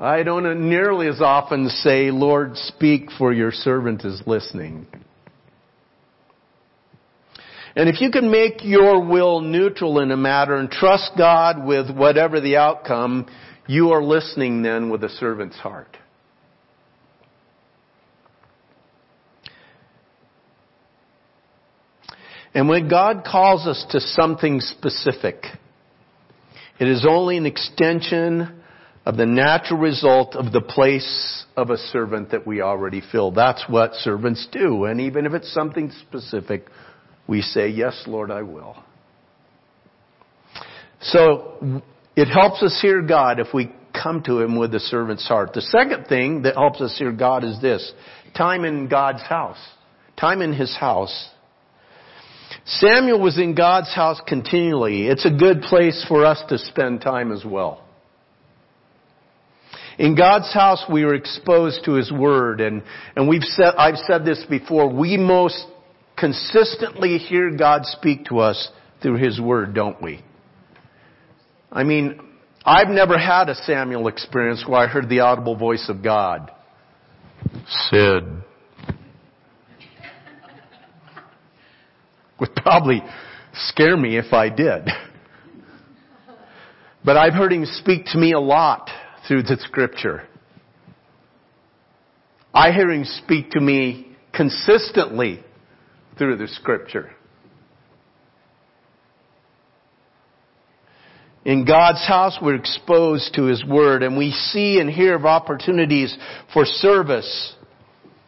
I 0.00 0.22
don't 0.22 0.70
nearly 0.70 1.06
as 1.06 1.20
often 1.20 1.68
say, 1.68 2.10
Lord, 2.10 2.56
speak 2.56 3.10
for 3.18 3.30
your 3.30 3.52
servant 3.52 4.06
is 4.06 4.22
listening. 4.24 4.86
And 7.76 7.86
if 7.86 8.00
you 8.00 8.10
can 8.10 8.30
make 8.30 8.64
your 8.64 9.06
will 9.06 9.42
neutral 9.42 10.00
in 10.00 10.12
a 10.12 10.16
matter 10.16 10.56
and 10.56 10.70
trust 10.70 11.10
God 11.18 11.62
with 11.62 11.94
whatever 11.94 12.40
the 12.40 12.56
outcome, 12.56 13.26
you 13.66 13.90
are 13.90 14.02
listening 14.02 14.62
then 14.62 14.88
with 14.88 15.04
a 15.04 15.10
servant's 15.10 15.58
heart. 15.58 15.94
And 22.54 22.68
when 22.68 22.88
God 22.88 23.24
calls 23.24 23.66
us 23.66 23.84
to 23.90 24.00
something 24.00 24.60
specific, 24.60 25.44
it 26.78 26.88
is 26.88 27.06
only 27.08 27.36
an 27.36 27.46
extension 27.46 28.62
of 29.06 29.16
the 29.16 29.26
natural 29.26 29.78
result 29.78 30.34
of 30.34 30.52
the 30.52 30.60
place 30.60 31.44
of 31.56 31.70
a 31.70 31.76
servant 31.76 32.30
that 32.30 32.46
we 32.46 32.60
already 32.60 33.02
fill. 33.12 33.30
That's 33.30 33.64
what 33.68 33.94
servants 33.94 34.46
do. 34.52 34.84
And 34.84 35.00
even 35.00 35.26
if 35.26 35.32
it's 35.32 35.52
something 35.52 35.90
specific, 36.08 36.66
we 37.26 37.42
say, 37.42 37.68
Yes, 37.68 38.02
Lord, 38.06 38.30
I 38.30 38.42
will. 38.42 38.76
So 41.02 41.82
it 42.16 42.26
helps 42.26 42.62
us 42.62 42.78
hear 42.82 43.00
God 43.00 43.40
if 43.40 43.48
we 43.54 43.72
come 43.92 44.22
to 44.24 44.40
Him 44.40 44.58
with 44.58 44.74
a 44.74 44.80
servant's 44.80 45.26
heart. 45.26 45.52
The 45.54 45.62
second 45.62 46.06
thing 46.06 46.42
that 46.42 46.56
helps 46.56 46.80
us 46.80 46.96
hear 46.98 47.12
God 47.12 47.44
is 47.44 47.60
this 47.60 47.92
time 48.36 48.64
in 48.64 48.88
God's 48.88 49.22
house, 49.22 49.58
time 50.18 50.42
in 50.42 50.52
His 50.52 50.76
house. 50.76 51.30
Samuel 52.78 53.18
was 53.18 53.36
in 53.36 53.56
God's 53.56 53.92
house 53.92 54.20
continually. 54.28 55.08
It's 55.08 55.26
a 55.26 55.30
good 55.30 55.62
place 55.62 56.04
for 56.06 56.24
us 56.24 56.40
to 56.48 56.58
spend 56.58 57.00
time 57.00 57.32
as 57.32 57.44
well. 57.44 57.84
In 59.98 60.14
God's 60.14 60.52
house, 60.54 60.84
we 60.90 61.02
are 61.02 61.14
exposed 61.14 61.84
to 61.84 61.94
His 61.94 62.12
Word, 62.12 62.60
and, 62.60 62.82
and 63.16 63.28
we've 63.28 63.42
said, 63.42 63.74
I've 63.76 63.96
said 63.96 64.24
this 64.24 64.44
before, 64.48 64.88
we 64.88 65.16
most 65.16 65.66
consistently 66.16 67.18
hear 67.18 67.50
God 67.56 67.84
speak 67.84 68.26
to 68.26 68.38
us 68.38 68.70
through 69.02 69.16
His 69.16 69.40
Word, 69.40 69.74
don't 69.74 70.00
we? 70.00 70.22
I 71.72 71.82
mean, 71.82 72.20
I've 72.64 72.88
never 72.88 73.18
had 73.18 73.48
a 73.48 73.54
Samuel 73.56 74.06
experience 74.06 74.64
where 74.66 74.80
I 74.80 74.86
heard 74.86 75.08
the 75.08 75.20
audible 75.20 75.56
voice 75.56 75.86
of 75.88 76.04
God. 76.04 76.52
Sid, 77.90 78.24
would 82.40 82.54
probably 82.56 83.02
scare 83.52 83.96
me 83.96 84.16
if 84.16 84.32
I 84.32 84.48
did. 84.48 84.88
But 87.04 87.16
I've 87.16 87.34
heard 87.34 87.52
him 87.52 87.64
speak 87.64 88.06
to 88.06 88.18
me 88.18 88.32
a 88.32 88.40
lot 88.40 88.90
through 89.26 89.44
the 89.44 89.56
scripture. 89.60 90.26
I 92.52 92.72
hear 92.72 92.90
him 92.90 93.04
speak 93.04 93.50
to 93.52 93.60
me 93.60 94.16
consistently 94.32 95.42
through 96.18 96.36
the 96.36 96.48
scripture. 96.48 97.12
In 101.44 101.64
God's 101.64 102.06
house, 102.06 102.38
we're 102.42 102.56
exposed 102.56 103.34
to 103.34 103.44
His 103.44 103.64
Word 103.64 104.02
and 104.02 104.18
we 104.18 104.30
see 104.30 104.78
and 104.78 104.90
hear 104.90 105.14
of 105.14 105.24
opportunities 105.24 106.14
for 106.52 106.66
service. 106.66 107.54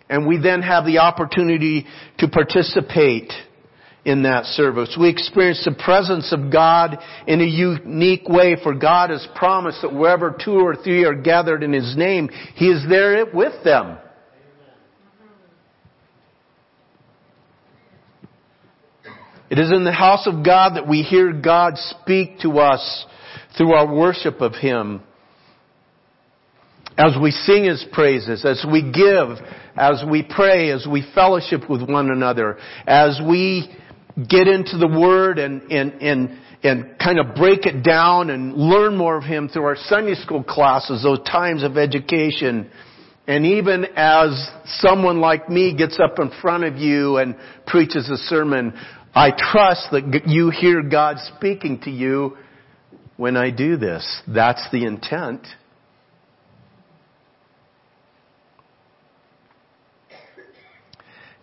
And 0.08 0.26
we 0.26 0.38
then 0.38 0.62
have 0.62 0.86
the 0.86 0.98
opportunity 0.98 1.86
to 2.18 2.28
participate 2.28 3.30
in 4.04 4.24
that 4.24 4.46
service. 4.46 4.96
We 4.98 5.08
experience 5.08 5.62
the 5.64 5.72
presence 5.72 6.32
of 6.32 6.50
God 6.52 6.98
in 7.26 7.40
a 7.40 7.44
unique 7.44 8.28
way 8.28 8.56
for 8.60 8.74
God 8.74 9.10
has 9.10 9.26
promised 9.36 9.82
that 9.82 9.94
wherever 9.94 10.36
two 10.44 10.54
or 10.54 10.74
three 10.74 11.04
are 11.04 11.14
gathered 11.14 11.62
in 11.62 11.72
His 11.72 11.96
name, 11.96 12.28
He 12.56 12.66
is 12.66 12.84
there 12.88 13.24
with 13.32 13.62
them. 13.62 13.98
It 19.50 19.58
is 19.58 19.70
in 19.70 19.84
the 19.84 19.92
house 19.92 20.26
of 20.26 20.44
God 20.44 20.76
that 20.76 20.88
we 20.88 21.02
hear 21.02 21.30
God 21.30 21.74
speak 21.76 22.40
to 22.40 22.58
us 22.58 23.06
through 23.56 23.74
our 23.74 23.94
worship 23.94 24.40
of 24.40 24.54
Him. 24.54 25.02
As 26.96 27.14
we 27.20 27.30
sing 27.30 27.64
His 27.64 27.84
praises, 27.92 28.44
as 28.44 28.64
we 28.70 28.82
give, 28.90 29.28
as 29.76 30.02
we 30.10 30.22
pray, 30.22 30.70
as 30.70 30.86
we 30.90 31.06
fellowship 31.14 31.68
with 31.68 31.82
one 31.88 32.10
another, 32.10 32.58
as 32.86 33.20
we 33.26 33.70
get 34.16 34.48
into 34.48 34.78
the 34.78 34.88
Word 34.88 35.38
and, 35.38 35.70
and, 35.70 36.02
and, 36.02 36.38
and 36.62 36.98
kind 36.98 37.18
of 37.18 37.34
break 37.34 37.66
it 37.66 37.82
down 37.82 38.30
and 38.30 38.54
learn 38.54 38.96
more 38.96 39.16
of 39.16 39.24
Him 39.24 39.48
through 39.48 39.64
our 39.64 39.76
Sunday 39.76 40.14
school 40.14 40.42
classes, 40.42 41.02
those 41.02 41.20
times 41.20 41.62
of 41.62 41.76
education. 41.76 42.70
And 43.26 43.46
even 43.46 43.86
as 43.96 44.50
someone 44.78 45.20
like 45.20 45.48
me 45.48 45.74
gets 45.76 45.98
up 46.00 46.18
in 46.18 46.30
front 46.40 46.64
of 46.64 46.76
you 46.76 47.18
and 47.18 47.36
preaches 47.66 48.08
a 48.10 48.16
sermon, 48.16 48.74
I 49.14 49.30
trust 49.30 49.88
that 49.92 50.22
you 50.26 50.50
hear 50.50 50.82
God 50.82 51.16
speaking 51.36 51.80
to 51.82 51.90
you 51.90 52.36
when 53.16 53.36
I 53.36 53.50
do 53.50 53.76
this. 53.76 54.22
That's 54.26 54.66
the 54.72 54.84
intent. 54.84 55.46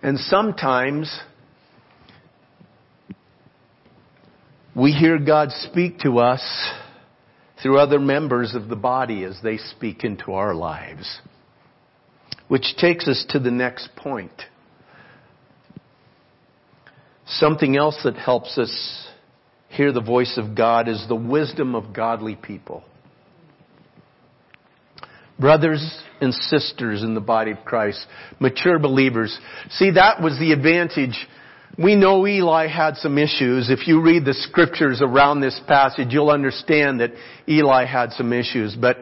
And 0.01 0.17
sometimes 0.17 1.19
we 4.75 4.91
hear 4.91 5.17
God 5.17 5.51
speak 5.51 5.99
to 5.99 6.19
us 6.19 6.41
through 7.61 7.79
other 7.79 7.99
members 7.99 8.55
of 8.55 8.69
the 8.69 8.75
body 8.75 9.23
as 9.23 9.39
they 9.43 9.57
speak 9.57 10.03
into 10.03 10.33
our 10.33 10.53
lives. 10.53 11.19
Which 12.47 12.75
takes 12.77 13.07
us 13.07 13.25
to 13.29 13.39
the 13.39 13.51
next 13.51 13.89
point. 13.95 14.31
Something 17.27 17.77
else 17.77 17.99
that 18.03 18.15
helps 18.15 18.57
us 18.57 19.07
hear 19.69 19.91
the 19.91 20.01
voice 20.01 20.37
of 20.37 20.55
God 20.55 20.87
is 20.87 21.05
the 21.07 21.15
wisdom 21.15 21.75
of 21.75 21.93
godly 21.93 22.35
people. 22.35 22.83
Brothers 25.39 26.01
and 26.19 26.33
sisters 26.33 27.01
in 27.01 27.13
the 27.13 27.21
body 27.21 27.51
of 27.51 27.63
Christ, 27.63 28.05
mature 28.39 28.79
believers. 28.79 29.37
See, 29.69 29.91
that 29.91 30.21
was 30.21 30.37
the 30.39 30.51
advantage 30.51 31.27
we 31.81 31.95
know 31.95 32.27
Eli 32.27 32.67
had 32.67 32.97
some 32.97 33.17
issues. 33.17 33.69
If 33.69 33.87
you 33.87 34.01
read 34.01 34.25
the 34.25 34.33
scriptures 34.33 35.01
around 35.01 35.39
this 35.39 35.59
passage, 35.65 36.07
you'll 36.11 36.29
understand 36.29 36.99
that 36.99 37.11
Eli 37.47 37.85
had 37.85 38.11
some 38.11 38.33
issues. 38.33 38.75
But 38.75 38.97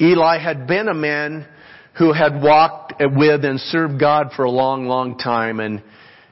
Eli 0.00 0.38
had 0.38 0.68
been 0.68 0.86
a 0.86 0.94
man 0.94 1.48
who 1.98 2.12
had 2.12 2.40
walked 2.40 2.94
with 3.00 3.44
and 3.44 3.58
served 3.58 3.98
God 3.98 4.30
for 4.36 4.44
a 4.44 4.50
long, 4.50 4.86
long 4.86 5.18
time 5.18 5.58
and 5.58 5.82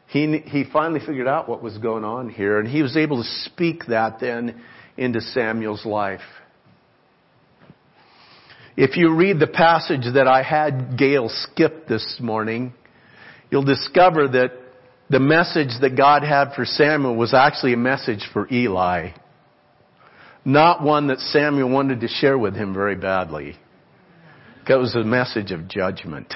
he, 0.07 0.39
he 0.47 0.65
finally 0.73 1.01
figured 1.01 1.27
out 1.27 1.49
what 1.49 1.63
was 1.63 1.77
going 1.79 2.05
on 2.05 2.31
here 2.31 2.61
and 2.61 2.69
he 2.69 2.81
was 2.81 2.97
able 2.97 3.23
to 3.23 3.29
speak 3.45 3.87
that 3.89 4.21
then 4.21 4.63
into 4.97 5.21
Samuel's 5.21 5.85
life. 5.85 6.21
If 8.77 8.97
you 8.97 9.15
read 9.15 9.41
the 9.41 9.49
passage 9.49 10.15
that 10.15 10.29
I 10.29 10.43
had 10.45 10.97
Gail 10.97 11.29
skip 11.29 11.89
this 11.89 12.19
morning, 12.21 12.73
you'll 13.51 13.65
discover 13.65 14.29
that 14.29 14.53
the 15.11 15.21
message 15.21 15.71
that 15.81 15.97
God 15.97 16.23
had 16.23 16.53
for 16.55 16.65
Samuel 16.65 17.17
was 17.17 17.33
actually 17.33 17.73
a 17.73 17.79
message 17.79 18.29
for 18.33 18.47
Eli. 18.53 19.11
Not 20.45 20.83
one 20.83 21.09
that 21.09 21.19
Samuel 21.19 21.71
wanted 21.71 22.01
to 22.01 22.09
share 22.09 22.39
with 22.39 22.55
him 22.55 22.75
very 22.75 22.97
badly. 22.97 23.57
It 24.69 24.75
was 24.75 24.95
a 24.95 25.03
message 25.03 25.51
of 25.51 25.67
judgment. 25.67 26.33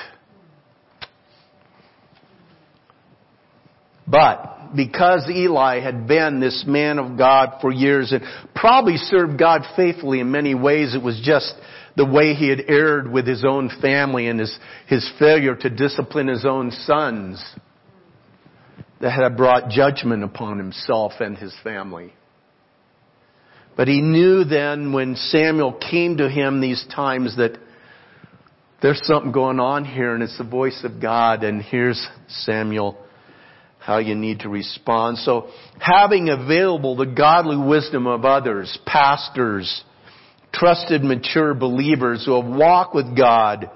But 4.07 4.75
because 4.75 5.29
Eli 5.29 5.81
had 5.81 6.09
been 6.09 6.41
this 6.41 6.65
man 6.67 6.99
of 6.99 7.19
God 7.19 7.59
for 7.61 7.71
years 7.71 8.11
and 8.11 8.23
probably 8.55 8.97
served 8.97 9.39
God 9.39 9.63
faithfully 9.77 10.21
in 10.21 10.31
many 10.31 10.55
ways, 10.55 10.95
it 10.95 11.03
was 11.03 11.21
just 11.23 11.55
the 11.95 12.07
way 12.07 12.33
he 12.33 12.49
had 12.49 12.65
erred 12.69 13.11
with 13.11 13.27
his 13.27 13.45
own 13.45 13.71
family 13.83 14.29
and 14.29 14.41
his, 14.41 14.59
his 14.87 15.11
failure 15.19 15.55
to 15.55 15.69
discipline 15.69 16.29
his 16.29 16.47
own 16.47 16.71
sons 16.71 17.39
that 19.03 19.11
had 19.11 19.37
brought 19.37 19.69
judgment 19.69 20.23
upon 20.23 20.59
himself 20.59 21.13
and 21.19 21.37
his 21.37 21.53
family. 21.65 22.15
But 23.77 23.89
he 23.89 24.01
knew 24.01 24.45
then 24.45 24.93
when 24.93 25.17
Samuel 25.17 25.73
came 25.73 26.19
to 26.19 26.29
him 26.29 26.61
these 26.61 26.87
times 26.95 27.37
that 27.37 27.59
there's 28.81 29.01
something 29.05 29.33
going 29.33 29.59
on 29.59 29.85
here 29.85 30.15
and 30.15 30.23
it's 30.23 30.39
the 30.39 30.45
voice 30.45 30.83
of 30.85 31.03
God 31.03 31.43
and 31.43 31.61
here's 31.61 32.07
Samuel 32.29 32.97
how 33.81 33.99
you 33.99 34.15
need 34.15 34.41
to 34.41 34.49
respond. 34.49 35.19
So 35.19 35.49
having 35.81 36.29
available 36.29 36.95
the 36.95 37.07
godly 37.07 37.57
wisdom 37.57 38.07
of 38.07 38.25
others, 38.25 38.79
pastors, 38.87 39.83
trusted 40.55 41.03
mature 41.03 41.55
believers 41.55 42.25
who 42.25 42.41
have 42.41 42.49
walked 42.49 42.95
with 42.95 43.17
God 43.17 43.69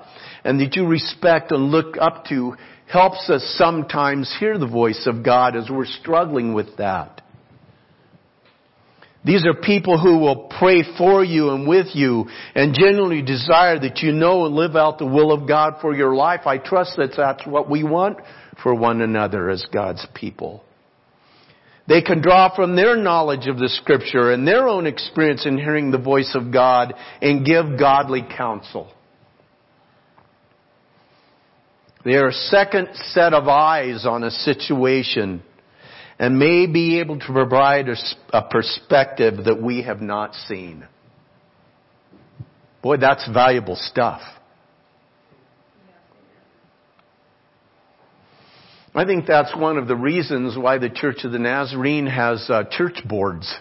and 0.45 0.61
that 0.61 0.77
you 0.77 0.87
respect 0.87 1.51
and 1.51 1.73
look 1.73 1.97
up 2.01 2.27
to 2.27 2.55
helps 2.91 3.29
us 3.31 3.43
sometimes 3.59 4.35
hear 4.39 4.59
the 4.59 4.67
voice 4.67 5.07
of 5.07 5.25
God 5.25 5.57
as 5.57 5.69
we're 5.71 5.87
struggling 5.87 6.55
with 6.55 6.77
that. 6.79 7.23
These 9.25 9.45
are 9.45 9.55
people 9.55 9.99
who 10.01 10.19
will 10.19 10.49
pray 10.57 10.85
for 10.97 11.25
you 11.25 11.51
and 11.51 11.67
with 11.67 11.89
you 11.95 12.27
and 12.55 12.77
genuinely 12.79 13.23
desire 13.23 13.77
that 13.81 13.99
you 13.99 14.13
know 14.13 14.47
and 14.47 14.55
live 14.55 14.77
out 14.77 14.99
the 14.99 15.07
will 15.07 15.33
of 15.33 15.49
God 15.49 15.75
for 15.81 15.97
your 15.97 16.15
life. 16.15 16.43
I 16.47 16.59
trust 16.59 16.93
that 16.97 17.15
that's 17.17 17.45
what 17.45 17.69
we 17.69 17.83
want 17.83 18.19
for 18.63 18.73
one 18.73 19.01
another 19.01 19.51
as 19.51 19.67
God's 19.73 20.07
people. 20.15 20.63
They 21.89 22.03
can 22.03 22.23
draw 22.23 22.55
from 22.55 22.77
their 22.77 22.97
knowledge 22.97 23.49
of 23.49 23.59
the 23.59 23.69
scripture 23.69 24.31
and 24.31 24.47
their 24.47 24.69
own 24.69 24.87
experience 24.87 25.45
in 25.45 25.59
hearing 25.59 25.91
the 25.91 25.99
voice 25.99 26.33
of 26.35 26.53
God 26.53 26.95
and 27.21 27.45
give 27.45 27.79
godly 27.81 28.23
counsel. 28.37 28.93
A 32.07 32.33
second 32.33 32.89
set 32.93 33.35
of 33.35 33.49
eyes 33.49 34.07
on 34.07 34.23
a 34.23 34.31
situation 34.31 35.43
and 36.21 36.39
may 36.39 36.67
be 36.67 37.01
able 37.01 37.19
to 37.19 37.27
provide 37.33 37.89
a, 38.33 38.43
perspective 38.43 39.45
that 39.47 39.61
we 39.61 39.83
have 39.83 40.01
not 40.01 40.35
seen. 40.35 40.87
Boy, 42.81 42.99
that's 42.99 43.29
valuable 43.29 43.75
stuff. 43.75 44.23
I 48.95 49.05
think 49.05 49.27
that's 49.27 49.55
one 49.57 49.77
of 49.77 49.89
the 49.89 49.97
reasons 49.97 50.57
why 50.57 50.79
the 50.79 50.89
Church 50.89 51.25
of 51.25 51.33
the 51.33 51.39
Nazarene 51.41 52.07
has 52.07 52.49
uh, 52.49 52.65
church 52.71 53.03
boards. 53.05 53.53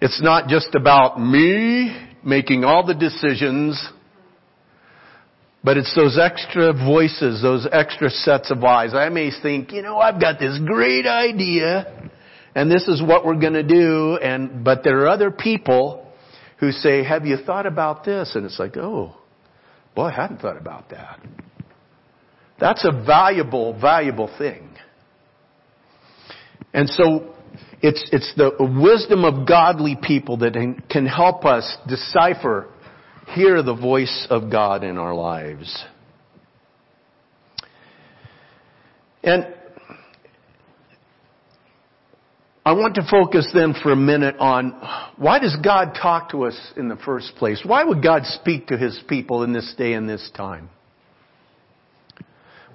It's 0.00 0.22
not 0.22 0.48
just 0.48 0.74
about 0.74 1.20
me 1.20 1.94
making 2.24 2.64
all 2.64 2.86
the 2.86 2.94
decisions 2.94 3.84
but 5.64 5.76
it's 5.76 5.94
those 5.94 6.18
extra 6.18 6.72
voices, 6.72 7.40
those 7.40 7.66
extra 7.70 8.10
sets 8.10 8.50
of 8.50 8.62
eyes. 8.64 8.94
I 8.94 9.08
may 9.08 9.30
think, 9.30 9.72
you 9.72 9.82
know, 9.82 9.98
I've 9.98 10.20
got 10.20 10.40
this 10.40 10.58
great 10.64 11.06
idea, 11.06 12.10
and 12.54 12.70
this 12.70 12.88
is 12.88 13.00
what 13.02 13.24
we're 13.24 13.40
gonna 13.40 13.62
do, 13.62 14.16
and, 14.16 14.64
but 14.64 14.82
there 14.82 14.98
are 15.02 15.08
other 15.08 15.30
people 15.30 16.06
who 16.58 16.72
say, 16.72 17.04
have 17.04 17.26
you 17.26 17.36
thought 17.36 17.66
about 17.66 18.04
this? 18.04 18.32
And 18.34 18.44
it's 18.44 18.58
like, 18.58 18.76
oh, 18.76 19.16
boy, 19.94 20.06
I 20.06 20.12
hadn't 20.12 20.40
thought 20.40 20.56
about 20.56 20.90
that. 20.90 21.20
That's 22.58 22.84
a 22.84 23.04
valuable, 23.04 23.78
valuable 23.78 24.30
thing. 24.38 24.68
And 26.72 26.88
so, 26.88 27.34
it's, 27.82 28.08
it's 28.12 28.32
the 28.36 28.52
wisdom 28.60 29.24
of 29.24 29.46
godly 29.46 29.98
people 30.00 30.38
that 30.38 30.54
can 30.88 31.06
help 31.06 31.44
us 31.44 31.76
decipher 31.88 32.68
hear 33.28 33.62
the 33.62 33.74
voice 33.74 34.26
of 34.30 34.50
God 34.50 34.84
in 34.84 34.98
our 34.98 35.14
lives. 35.14 35.84
And 39.22 39.46
I 42.64 42.72
want 42.72 42.94
to 42.94 43.06
focus 43.10 43.50
then 43.52 43.74
for 43.82 43.90
a 43.90 43.96
minute 43.96 44.36
on 44.38 44.70
why 45.16 45.40
does 45.40 45.56
God 45.62 45.96
talk 46.00 46.30
to 46.30 46.44
us 46.44 46.72
in 46.76 46.88
the 46.88 46.96
first 46.96 47.34
place? 47.36 47.62
Why 47.64 47.82
would 47.82 48.02
God 48.02 48.24
speak 48.24 48.68
to 48.68 48.76
His 48.76 49.00
people 49.08 49.42
in 49.42 49.52
this 49.52 49.74
day 49.76 49.94
and 49.94 50.08
this 50.08 50.30
time? 50.36 50.70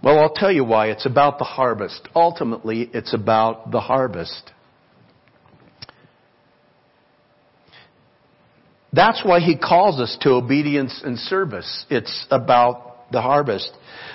Well, 0.03 0.19
I'll 0.19 0.33
tell 0.33 0.51
you 0.51 0.63
why. 0.63 0.87
It's 0.91 1.05
about 1.05 1.39
the 1.39 1.45
harvest. 1.45 2.07
Ultimately, 2.13 2.89
it's 2.93 3.13
about 3.13 3.71
the 3.71 3.79
harvest. 3.79 4.51
That's 8.93 9.21
why 9.23 9.39
he 9.39 9.57
calls 9.57 9.99
us 9.99 10.17
to 10.21 10.31
obedience 10.31 11.01
and 11.03 11.17
service. 11.17 11.85
It's 11.89 12.25
about 12.31 13.11
the 13.11 13.21
harvest. 13.21 13.71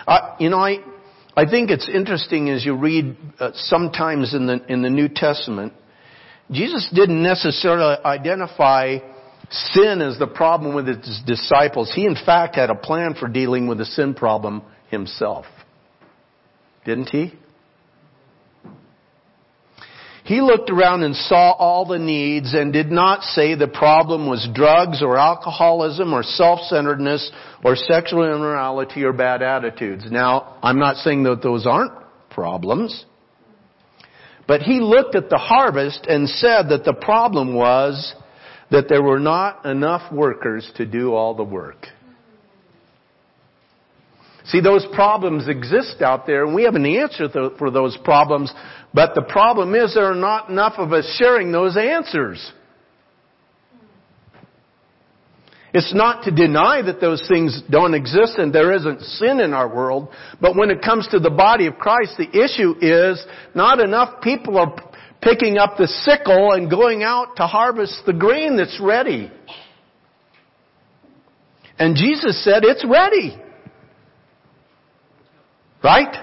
Uh, 0.07 0.37
you 0.39 0.49
know, 0.49 0.59
I, 0.59 0.79
I 1.37 1.49
think 1.49 1.71
it's 1.71 1.89
interesting 1.89 2.51
as 2.51 2.65
you 2.65 2.77
read 2.77 3.17
uh, 3.39 3.51
sometimes 3.55 4.35
in 4.35 4.47
the, 4.47 4.65
in 4.69 4.83
the 4.83 4.91
New 4.91 5.09
Testament, 5.09 5.73
Jesus 6.51 6.91
didn't 6.95 7.23
necessarily 7.23 7.97
identify 8.05 8.99
sin 9.51 10.01
as 10.01 10.19
the 10.19 10.27
problem 10.27 10.75
with 10.75 10.87
his 10.87 11.21
disciples. 11.27 11.93
He 11.95 12.07
in 12.07 12.15
fact 12.15 12.57
had 12.57 12.71
a 12.71 12.75
plan 12.75 13.15
for 13.15 13.29
dealing 13.29 13.67
with 13.67 13.79
the 13.79 13.85
sin 13.85 14.15
problem 14.15 14.63
himself. 14.89 15.47
Didn't 16.85 17.11
he? 17.11 17.33
He 20.25 20.41
looked 20.41 20.71
around 20.71 21.03
and 21.03 21.17
saw 21.17 21.53
all 21.53 21.85
the 21.85 21.99
needs 21.99 22.55
and 22.55 22.73
did 22.73 22.93
not 22.93 23.23
say 23.23 23.57
the 23.57 23.67
problem 23.67 24.29
was 24.29 24.49
drugs 24.55 25.03
or 25.03 25.19
alcoholism 25.19 26.13
or 26.13 26.23
self-centeredness 26.23 27.33
or 27.65 27.75
sexual 27.75 28.25
immorality 28.25 29.03
or 29.03 29.13
bad 29.13 29.43
attitudes. 29.43 30.05
Now, 30.11 30.59
I'm 30.63 30.79
not 30.79 30.97
saying 30.97 31.25
that 31.25 31.43
those 31.43 31.67
aren't 31.67 31.93
problems. 32.31 33.05
But 34.47 34.63
he 34.63 34.81
looked 34.81 35.17
at 35.17 35.29
the 35.29 35.39
harvest 35.39 36.07
and 36.09 36.29
said 36.29 36.69
that 36.69 36.85
the 36.85 36.95
problem 36.95 37.55
was 37.55 38.15
that 38.71 38.89
there 38.89 39.03
were 39.03 39.21
not 39.21 39.67
enough 39.67 40.13
workers 40.13 40.71
to 40.77 40.87
do 40.87 41.15
all 41.15 41.35
the 41.35 41.45
work. 41.45 41.87
See, 44.47 44.61
those 44.61 44.87
problems 44.93 45.49
exist 45.49 46.03
out 46.03 46.27
there, 46.27 46.45
and 46.45 46.55
we 46.55 46.65
have 46.65 46.75
an 46.75 46.87
answer 46.87 47.29
for 47.59 47.71
those 47.71 47.97
problems, 48.05 48.53
but 48.93 49.15
the 49.15 49.23
problem 49.23 49.75
is 49.75 49.95
there 49.95 50.11
are 50.11 50.15
not 50.15 50.49
enough 50.49 50.75
of 50.79 50.93
us 50.93 51.17
sharing 51.19 51.53
those 51.53 51.77
answers. 51.77 52.53
It's 55.75 55.95
not 55.95 56.25
to 56.25 56.31
deny 56.31 56.83
that 56.83 57.01
those 57.01 57.27
things 57.29 57.63
don't 57.71 57.95
exist 57.95 58.35
and 58.37 58.53
there 58.53 58.75
isn't 58.75 59.01
sin 59.01 59.41
in 59.41 59.55
our 59.55 59.75
world, 59.75 60.09
but 60.41 60.55
when 60.55 60.71
it 60.71 60.83
comes 60.83 61.09
to 61.13 61.19
the 61.19 61.31
body 61.31 61.67
of 61.67 61.77
Christ, 61.77 62.19
the 62.19 62.29
issue 62.29 62.75
is 62.81 63.25
not 63.55 63.81
enough 63.81 64.21
people 64.21 64.59
are 64.59 64.75
picking 65.23 65.57
up 65.57 65.79
the 65.79 65.87
sickle 65.87 66.53
and 66.53 66.69
going 66.69 67.03
out 67.03 67.37
to 67.37 67.47
harvest 67.47 68.03
the 68.05 68.13
grain 68.13 68.57
that's 68.57 68.79
ready. 68.83 69.31
And 71.79 71.97
Jesus 71.97 72.45
said, 72.45 72.65
it's 72.65 72.85
ready. 72.85 73.41
Right? 75.83 76.15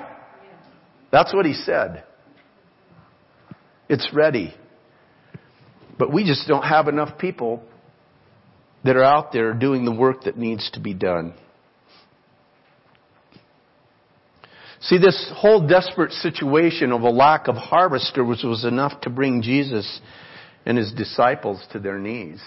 That's 1.12 1.34
what 1.34 1.46
he 1.46 1.54
said. 1.54 2.04
It's 3.90 4.10
ready. 4.14 4.54
But 5.98 6.14
we 6.14 6.24
just 6.24 6.48
don't 6.48 6.64
have 6.64 6.88
enough 6.88 7.18
people 7.18 7.64
that 8.86 8.96
are 8.96 9.04
out 9.04 9.34
there 9.34 9.54
doing 9.54 9.84
the 9.84 9.94
work 9.94 10.24
that 10.24 10.38
needs 10.38 10.70
to 10.72 10.80
be 10.80 10.94
done. 10.94 11.34
See, 14.82 14.98
this 14.98 15.32
whole 15.36 15.68
desperate 15.68 16.14
situation 16.14 16.94
of 16.94 17.02
a 17.02 17.10
lack 17.10 17.50
of 17.50 17.56
harvesters 17.56 18.44
was 18.44 18.64
enough 18.64 19.02
to 19.02 19.10
bring 19.10 19.42
Jesus 19.42 20.00
and 20.66 20.78
his 20.78 20.94
disciples 20.94 21.66
to 21.74 21.80
their 21.80 22.00
knees. 22.00 22.42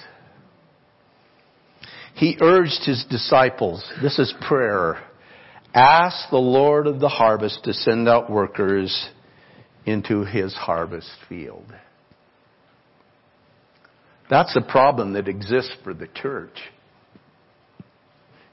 he 2.14 2.38
urged 2.40 2.84
his 2.84 3.04
disciples, 3.10 3.84
this 4.00 4.18
is 4.18 4.32
prayer, 4.46 5.02
ask 5.74 6.30
the 6.30 6.36
Lord 6.36 6.86
of 6.86 7.00
the 7.00 7.08
harvest 7.08 7.64
to 7.64 7.72
send 7.72 8.08
out 8.08 8.30
workers 8.30 9.08
into 9.84 10.24
his 10.24 10.54
harvest 10.54 11.10
field. 11.28 11.66
That's 14.30 14.56
a 14.56 14.62
problem 14.62 15.14
that 15.14 15.28
exists 15.28 15.74
for 15.82 15.92
the 15.92 16.06
church. 16.06 16.58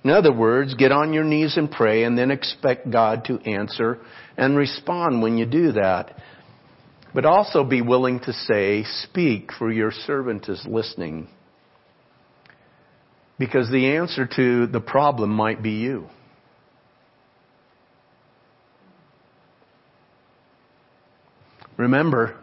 In 0.03 0.09
other 0.09 0.33
words, 0.33 0.75
get 0.75 0.91
on 0.91 1.13
your 1.13 1.25
knees 1.25 1.57
and 1.57 1.69
pray 1.69 2.03
and 2.03 2.17
then 2.17 2.31
expect 2.31 2.89
God 2.89 3.25
to 3.25 3.39
answer 3.39 3.99
and 4.37 4.57
respond 4.57 5.21
when 5.21 5.37
you 5.37 5.45
do 5.45 5.73
that. 5.73 6.15
But 7.13 7.25
also 7.25 7.63
be 7.63 7.81
willing 7.81 8.19
to 8.21 8.33
say, 8.33 8.83
speak 9.03 9.51
for 9.57 9.71
your 9.71 9.91
servant 9.91 10.47
is 10.47 10.65
listening. 10.67 11.27
Because 13.37 13.69
the 13.69 13.95
answer 13.95 14.27
to 14.35 14.67
the 14.67 14.79
problem 14.79 15.31
might 15.31 15.61
be 15.63 15.71
you. 15.71 16.07
Remember, 21.79 22.35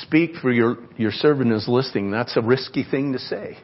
speak 0.00 0.32
for 0.42 0.50
your, 0.50 0.76
your 0.96 1.12
servant 1.12 1.52
is 1.52 1.68
listening. 1.68 2.10
That's 2.10 2.36
a 2.36 2.42
risky 2.42 2.82
thing 2.82 3.12
to 3.12 3.20
say. 3.20 3.58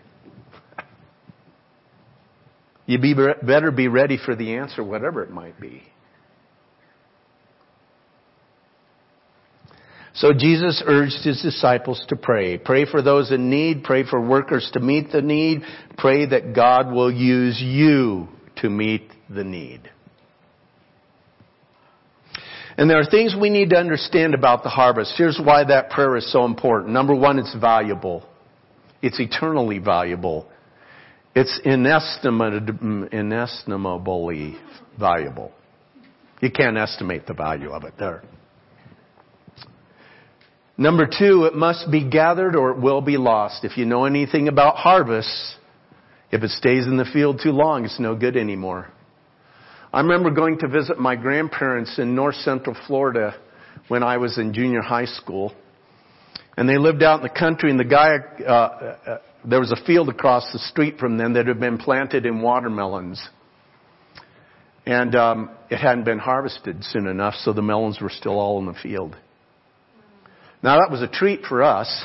You 2.87 3.01
be, 3.01 3.15
better 3.15 3.73
be 3.73 3.89
ready 3.89 4.17
for 4.25 4.37
the 4.37 4.55
answer, 4.55 4.85
whatever 4.85 5.25
it 5.25 5.31
might 5.31 5.61
be. 5.61 5.83
So 10.15 10.33
Jesus 10.33 10.81
urged 10.87 11.25
his 11.25 11.43
disciples 11.43 12.05
to 12.11 12.17
pray. 12.17 12.59
Pray 12.59 12.87
for 12.89 13.03
those 13.03 13.33
in 13.33 13.51
need. 13.51 13.83
Pray 13.83 14.05
for 14.05 14.21
workers 14.21 14.71
to 14.75 14.81
meet 14.81 15.11
the 15.11 15.21
need. 15.21 15.63
Pray 15.97 16.27
that 16.27 16.55
God 16.55 16.93
will 16.93 17.11
use 17.11 17.61
you 17.61 18.29
to 18.59 18.71
meet 18.71 19.11
the 19.29 19.43
need. 19.43 19.91
And 22.79 22.89
there 22.89 22.99
are 23.01 23.05
things 23.05 23.35
we 23.39 23.51
need 23.51 23.71
to 23.71 23.77
understand 23.77 24.35
about 24.35 24.63
the 24.63 24.69
harvest. 24.69 25.15
Here's 25.19 25.39
why 25.43 25.65
that 25.65 25.91
prayer 25.91 26.17
is 26.17 26.31
so 26.33 26.45
important. 26.45 26.93
Number 26.93 27.13
one, 27.13 27.41
it's 27.41 27.53
valuable. 27.57 28.25
It's 29.03 29.19
eternally 29.19 29.79
valuable. 29.79 30.49
It's 31.35 31.61
inestimably 31.65 32.57
valuable. 34.99 35.53
You 36.41 36.53
can't 36.53 36.79
estimate 36.79 37.27
the 37.27 37.35
value 37.35 37.71
of 37.71 37.83
it 37.83 37.95
there. 37.99 38.23
Number 40.77 41.07
two, 41.07 41.47
it 41.47 41.57
must 41.57 41.91
be 41.91 42.09
gathered 42.09 42.55
or 42.55 42.71
it 42.71 42.81
will 42.81 43.01
be 43.01 43.17
lost. 43.17 43.65
If 43.65 43.77
you 43.77 43.87
know 43.87 44.05
anything 44.05 44.47
about 44.47 44.77
harvests, 44.77 45.57
if 46.31 46.45
it 46.45 46.51
stays 46.51 46.87
in 46.87 46.97
the 46.97 47.07
field 47.13 47.41
too 47.43 47.51
long, 47.51 47.85
it's 47.85 47.99
no 47.99 48.15
good 48.15 48.37
anymore. 48.37 48.87
I 49.93 50.01
remember 50.01 50.31
going 50.31 50.59
to 50.59 50.69
visit 50.69 50.99
my 50.99 51.17
grandparents 51.17 51.99
in 51.99 52.15
north 52.15 52.35
central 52.37 52.77
Florida 52.87 53.35
when 53.89 54.03
I 54.03 54.19
was 54.19 54.37
in 54.37 54.53
junior 54.53 54.83
high 54.83 55.07
school. 55.07 55.55
And 56.57 56.69
they 56.69 56.77
lived 56.77 57.03
out 57.03 57.21
in 57.21 57.23
the 57.23 57.39
country 57.39 57.71
and 57.71 57.81
the 57.81 57.85
guy, 57.85 58.17
uh, 58.41 58.51
uh, 58.51 59.19
there 59.45 59.61
was 59.61 59.73
a 59.73 59.85
field 59.87 60.09
across 60.09 60.53
the 60.53 60.59
street 60.59 60.99
from 60.99 61.17
them 61.17 61.35
that 61.35 61.47
had 61.47 61.61
been 61.61 61.79
planted 61.79 62.27
in 62.27 62.43
watermelons. 62.43 63.27
And 64.85 65.15
um, 65.15 65.51
it 65.71 65.77
hadn't 65.77 66.05
been 66.05 66.19
harvested 66.19 66.83
soon 66.83 67.07
enough, 67.07 67.35
so 67.35 67.53
the 67.53 67.63
melons 67.63 68.01
were 68.01 68.11
still 68.11 68.39
all 68.39 68.59
in 68.59 68.67
the 68.67 68.75
field. 68.75 69.17
Now 70.63 70.81
that 70.81 70.91
was 70.91 71.01
a 71.01 71.09
treat 71.09 71.43
for 71.45 71.63
us 71.63 72.05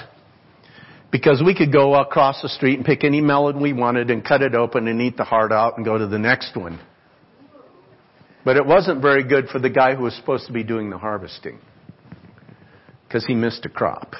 because 1.11 1.41
we 1.45 1.55
could 1.55 1.71
go 1.73 1.95
across 1.95 2.41
the 2.41 2.49
street 2.49 2.77
and 2.77 2.85
pick 2.85 3.03
any 3.03 3.19
melon 3.19 3.61
we 3.61 3.73
wanted 3.73 4.09
and 4.09 4.23
cut 4.23 4.41
it 4.41 4.53
open 4.53 4.87
and 4.87 5.01
eat 5.01 5.17
the 5.17 5.23
heart 5.23 5.51
out 5.51 5.77
and 5.77 5.85
go 5.85 5.97
to 5.97 6.07
the 6.07 6.19
next 6.19 6.55
one. 6.55 6.79
But 8.45 8.57
it 8.57 8.65
wasn't 8.65 9.01
very 9.01 9.23
good 9.23 9.47
for 9.47 9.59
the 9.59 9.69
guy 9.69 9.95
who 9.95 10.03
was 10.03 10.13
supposed 10.15 10.47
to 10.47 10.53
be 10.53 10.63
doing 10.63 10.89
the 10.89 10.97
harvesting 10.97 11.59
because 13.07 13.25
he 13.25 13.35
missed 13.35 13.65
a 13.65 13.69
crop. 13.69 14.13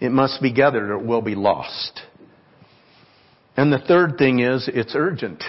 It 0.00 0.12
must 0.12 0.40
be 0.40 0.52
gathered 0.52 0.90
or 0.90 0.94
it 0.94 1.04
will 1.04 1.22
be 1.22 1.34
lost. 1.34 2.00
And 3.56 3.72
the 3.72 3.78
third 3.78 4.18
thing 4.18 4.40
is 4.40 4.68
it's 4.72 4.94
urgent. 4.94 5.42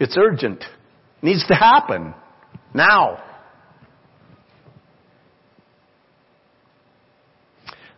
It's 0.00 0.16
urgent. 0.16 0.62
It 0.62 1.24
needs 1.26 1.46
to 1.48 1.54
happen. 1.54 2.14
Now. 2.72 3.22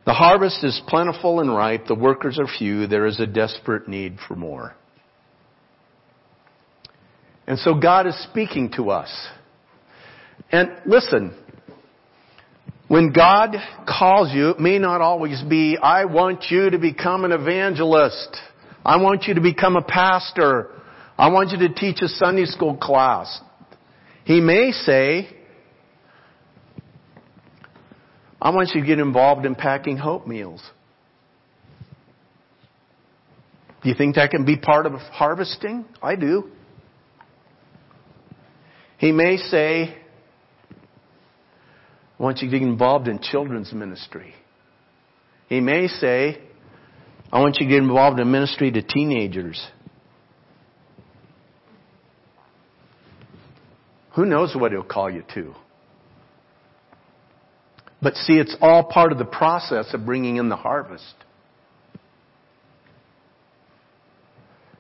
The 0.07 0.15
harvest 0.15 0.65
is 0.65 0.81
plentiful 0.89 1.41
and 1.41 1.55
ripe. 1.55 1.87
The 1.87 1.95
workers 1.95 2.39
are 2.39 2.47
few. 2.47 2.87
There 2.87 3.07
is 3.07 3.21
a 3.21 3.27
desperate 3.27 3.87
need 3.87 4.17
for 4.27 4.35
more. 4.35 4.75
And 7.47 7.59
so 7.59 7.75
God 7.75 8.07
is 8.07 8.23
speaking 8.31 8.71
to 8.77 8.91
us. 8.91 9.11
And 10.53 10.71
listen, 10.87 11.35
when 12.89 13.13
God 13.13 13.55
calls 13.87 14.33
you, 14.33 14.51
it 14.51 14.61
may 14.61 14.79
not 14.79 15.01
always 15.01 15.43
be, 15.49 15.79
I 15.81 16.07
want 16.07 16.47
you 16.51 16.71
to 16.71 16.79
become 16.79 17.25
an 17.25 17.33
evangelist. 17.33 18.37
I 18.85 18.97
want 18.97 19.25
you 19.25 19.35
to 19.35 19.41
become 19.41 19.77
a 19.77 19.83
pastor. 19.83 20.71
I 21.17 21.29
want 21.29 21.51
you 21.51 21.69
to 21.69 21.75
teach 21.75 21.99
a 22.03 22.09
Sunday 22.09 22.47
school 22.47 22.77
class. 22.77 23.41
He 24.25 24.41
may 24.41 24.73
say, 24.73 25.29
I 28.43 28.51
want 28.51 28.71
you 28.75 28.81
to 28.81 28.87
get 28.87 28.99
involved 28.99 29.45
in 29.45 29.55
packing 29.55 29.97
hope 29.97 30.27
meals. 30.27 30.63
Do 33.83 33.89
you 33.89 33.95
think 33.95 34.17
that 34.17 34.31
can 34.31 34.45
be 34.45 34.57
part 34.57 34.87
of 34.87 34.95
harvesting? 34.95 35.85
I 36.03 36.17
do. 36.17 36.51
He 39.01 39.13
may 39.13 39.39
say, 39.39 39.97
I 42.19 42.23
want 42.23 42.43
you 42.43 42.51
to 42.51 42.59
get 42.59 42.63
involved 42.63 43.09
in 43.09 43.19
children's 43.19 43.73
ministry. 43.73 44.35
He 45.49 45.61
may 45.61 45.89
say, 45.89 46.39
I 47.33 47.41
want 47.41 47.57
you 47.59 47.67
to 47.67 47.71
get 47.71 47.83
involved 47.83 48.21
in 48.21 48.31
ministry 48.31 48.71
to 48.71 48.83
teenagers. 48.83 49.67
Who 54.17 54.27
knows 54.27 54.55
what 54.55 54.71
he'll 54.71 54.83
call 54.83 55.11
you 55.11 55.25
to? 55.33 55.55
But 58.03 58.17
see, 58.17 58.35
it's 58.35 58.55
all 58.61 58.85
part 58.85 59.13
of 59.13 59.19
the 59.19 59.25
process 59.25 59.95
of 59.95 60.05
bringing 60.05 60.37
in 60.37 60.51
the 60.51 60.57
harvest. 60.57 61.15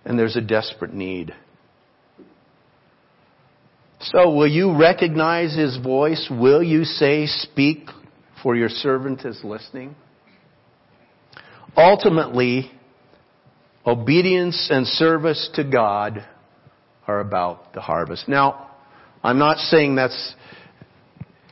And 0.04 0.18
there's 0.18 0.36
a 0.36 0.42
desperate 0.42 0.92
need. 0.92 1.34
So 4.12 4.32
will 4.34 4.48
you 4.48 4.76
recognize 4.76 5.54
his 5.56 5.76
voice? 5.76 6.28
Will 6.30 6.62
you 6.64 6.84
say, 6.84 7.26
speak 7.26 7.88
for 8.42 8.56
your 8.56 8.68
servant 8.68 9.24
is 9.24 9.40
listening? 9.44 9.94
Ultimately, 11.76 12.72
obedience 13.86 14.68
and 14.70 14.84
service 14.84 15.48
to 15.54 15.62
God 15.62 16.26
are 17.06 17.20
about 17.20 17.72
the 17.72 17.80
harvest. 17.80 18.28
Now, 18.28 18.70
I'm 19.22 19.38
not 19.38 19.58
saying 19.58 19.94
that's, 19.94 20.34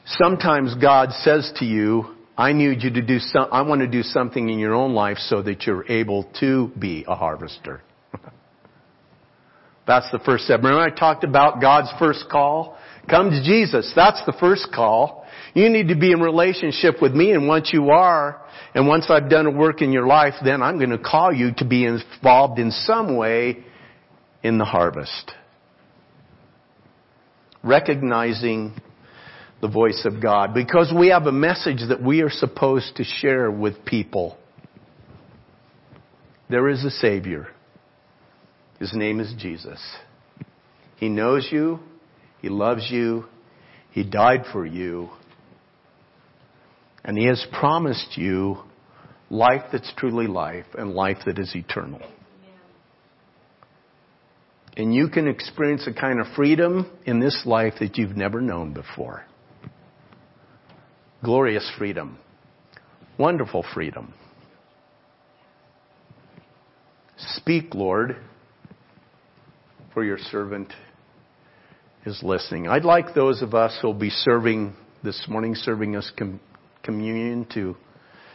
sometimes 0.06 0.74
God 0.74 1.12
says 1.12 1.52
to 1.56 1.64
you, 1.64 2.16
I 2.36 2.52
need 2.52 2.82
you 2.82 2.90
to 2.90 3.02
do 3.02 3.20
some, 3.20 3.46
I 3.52 3.62
want 3.62 3.82
to 3.82 3.86
do 3.86 4.02
something 4.02 4.48
in 4.48 4.58
your 4.58 4.74
own 4.74 4.94
life 4.94 5.18
so 5.18 5.42
that 5.42 5.62
you're 5.62 5.86
able 5.86 6.28
to 6.40 6.72
be 6.76 7.04
a 7.06 7.14
harvester. 7.14 7.82
That's 9.88 10.08
the 10.12 10.20
first 10.20 10.44
step. 10.44 10.62
Remember 10.62 10.80
I 10.80 10.90
talked 10.90 11.24
about 11.24 11.60
God's 11.60 11.90
first 11.98 12.26
call? 12.30 12.78
Come 13.10 13.30
to 13.30 13.42
Jesus. 13.42 13.90
That's 13.96 14.22
the 14.26 14.34
first 14.38 14.68
call. 14.72 15.24
You 15.54 15.68
need 15.70 15.88
to 15.88 15.96
be 15.96 16.12
in 16.12 16.20
relationship 16.20 17.02
with 17.02 17.12
me 17.12 17.32
and 17.32 17.48
once 17.48 17.70
you 17.72 17.90
are, 17.90 18.40
and 18.74 18.86
once 18.86 19.06
I've 19.08 19.30
done 19.30 19.46
a 19.46 19.50
work 19.50 19.82
in 19.82 19.90
your 19.90 20.06
life, 20.06 20.34
then 20.44 20.62
I'm 20.62 20.76
going 20.76 20.90
to 20.90 20.98
call 20.98 21.32
you 21.32 21.52
to 21.56 21.64
be 21.64 21.84
involved 21.84 22.60
in 22.60 22.70
some 22.70 23.16
way 23.16 23.64
in 24.44 24.58
the 24.58 24.64
harvest 24.64 25.32
recognizing 27.62 28.74
the 29.60 29.68
voice 29.68 30.04
of 30.04 30.22
God 30.22 30.54
because 30.54 30.92
we 30.96 31.08
have 31.08 31.24
a 31.24 31.32
message 31.32 31.80
that 31.88 32.02
we 32.02 32.22
are 32.22 32.30
supposed 32.30 32.96
to 32.96 33.04
share 33.04 33.50
with 33.50 33.84
people. 33.84 34.38
There 36.48 36.68
is 36.68 36.84
a 36.84 36.90
Savior. 36.90 37.48
His 38.78 38.92
name 38.94 39.20
is 39.20 39.34
Jesus. 39.38 39.80
He 40.96 41.08
knows 41.08 41.48
you. 41.50 41.80
He 42.40 42.48
loves 42.48 42.88
you. 42.90 43.24
He 43.90 44.04
died 44.04 44.44
for 44.52 44.64
you. 44.64 45.10
And 47.04 47.16
He 47.16 47.26
has 47.26 47.44
promised 47.58 48.16
you 48.16 48.58
life 49.30 49.62
that's 49.72 49.92
truly 49.96 50.26
life 50.26 50.66
and 50.76 50.92
life 50.92 51.18
that 51.26 51.38
is 51.38 51.54
eternal. 51.54 52.00
And 54.76 54.94
you 54.94 55.08
can 55.08 55.26
experience 55.26 55.88
a 55.88 55.92
kind 55.92 56.20
of 56.20 56.26
freedom 56.36 56.88
in 57.04 57.18
this 57.18 57.42
life 57.44 57.74
that 57.80 57.98
you've 57.98 58.16
never 58.16 58.40
known 58.40 58.72
before. 58.72 59.24
Glorious 61.24 61.68
freedom. 61.76 62.18
Wonderful 63.18 63.64
freedom. 63.74 64.14
Speak, 67.16 67.74
Lord, 67.74 68.16
for 69.94 70.04
your 70.04 70.18
servant 70.18 70.72
is 72.04 72.22
listening. 72.22 72.68
I'd 72.68 72.84
like 72.84 73.14
those 73.14 73.42
of 73.42 73.54
us 73.54 73.78
who'll 73.80 73.94
be 73.94 74.10
serving 74.10 74.74
this 75.02 75.26
morning, 75.28 75.54
serving 75.54 75.96
us 75.96 76.10
com- 76.16 76.40
communion 76.82 77.46
to 77.54 77.76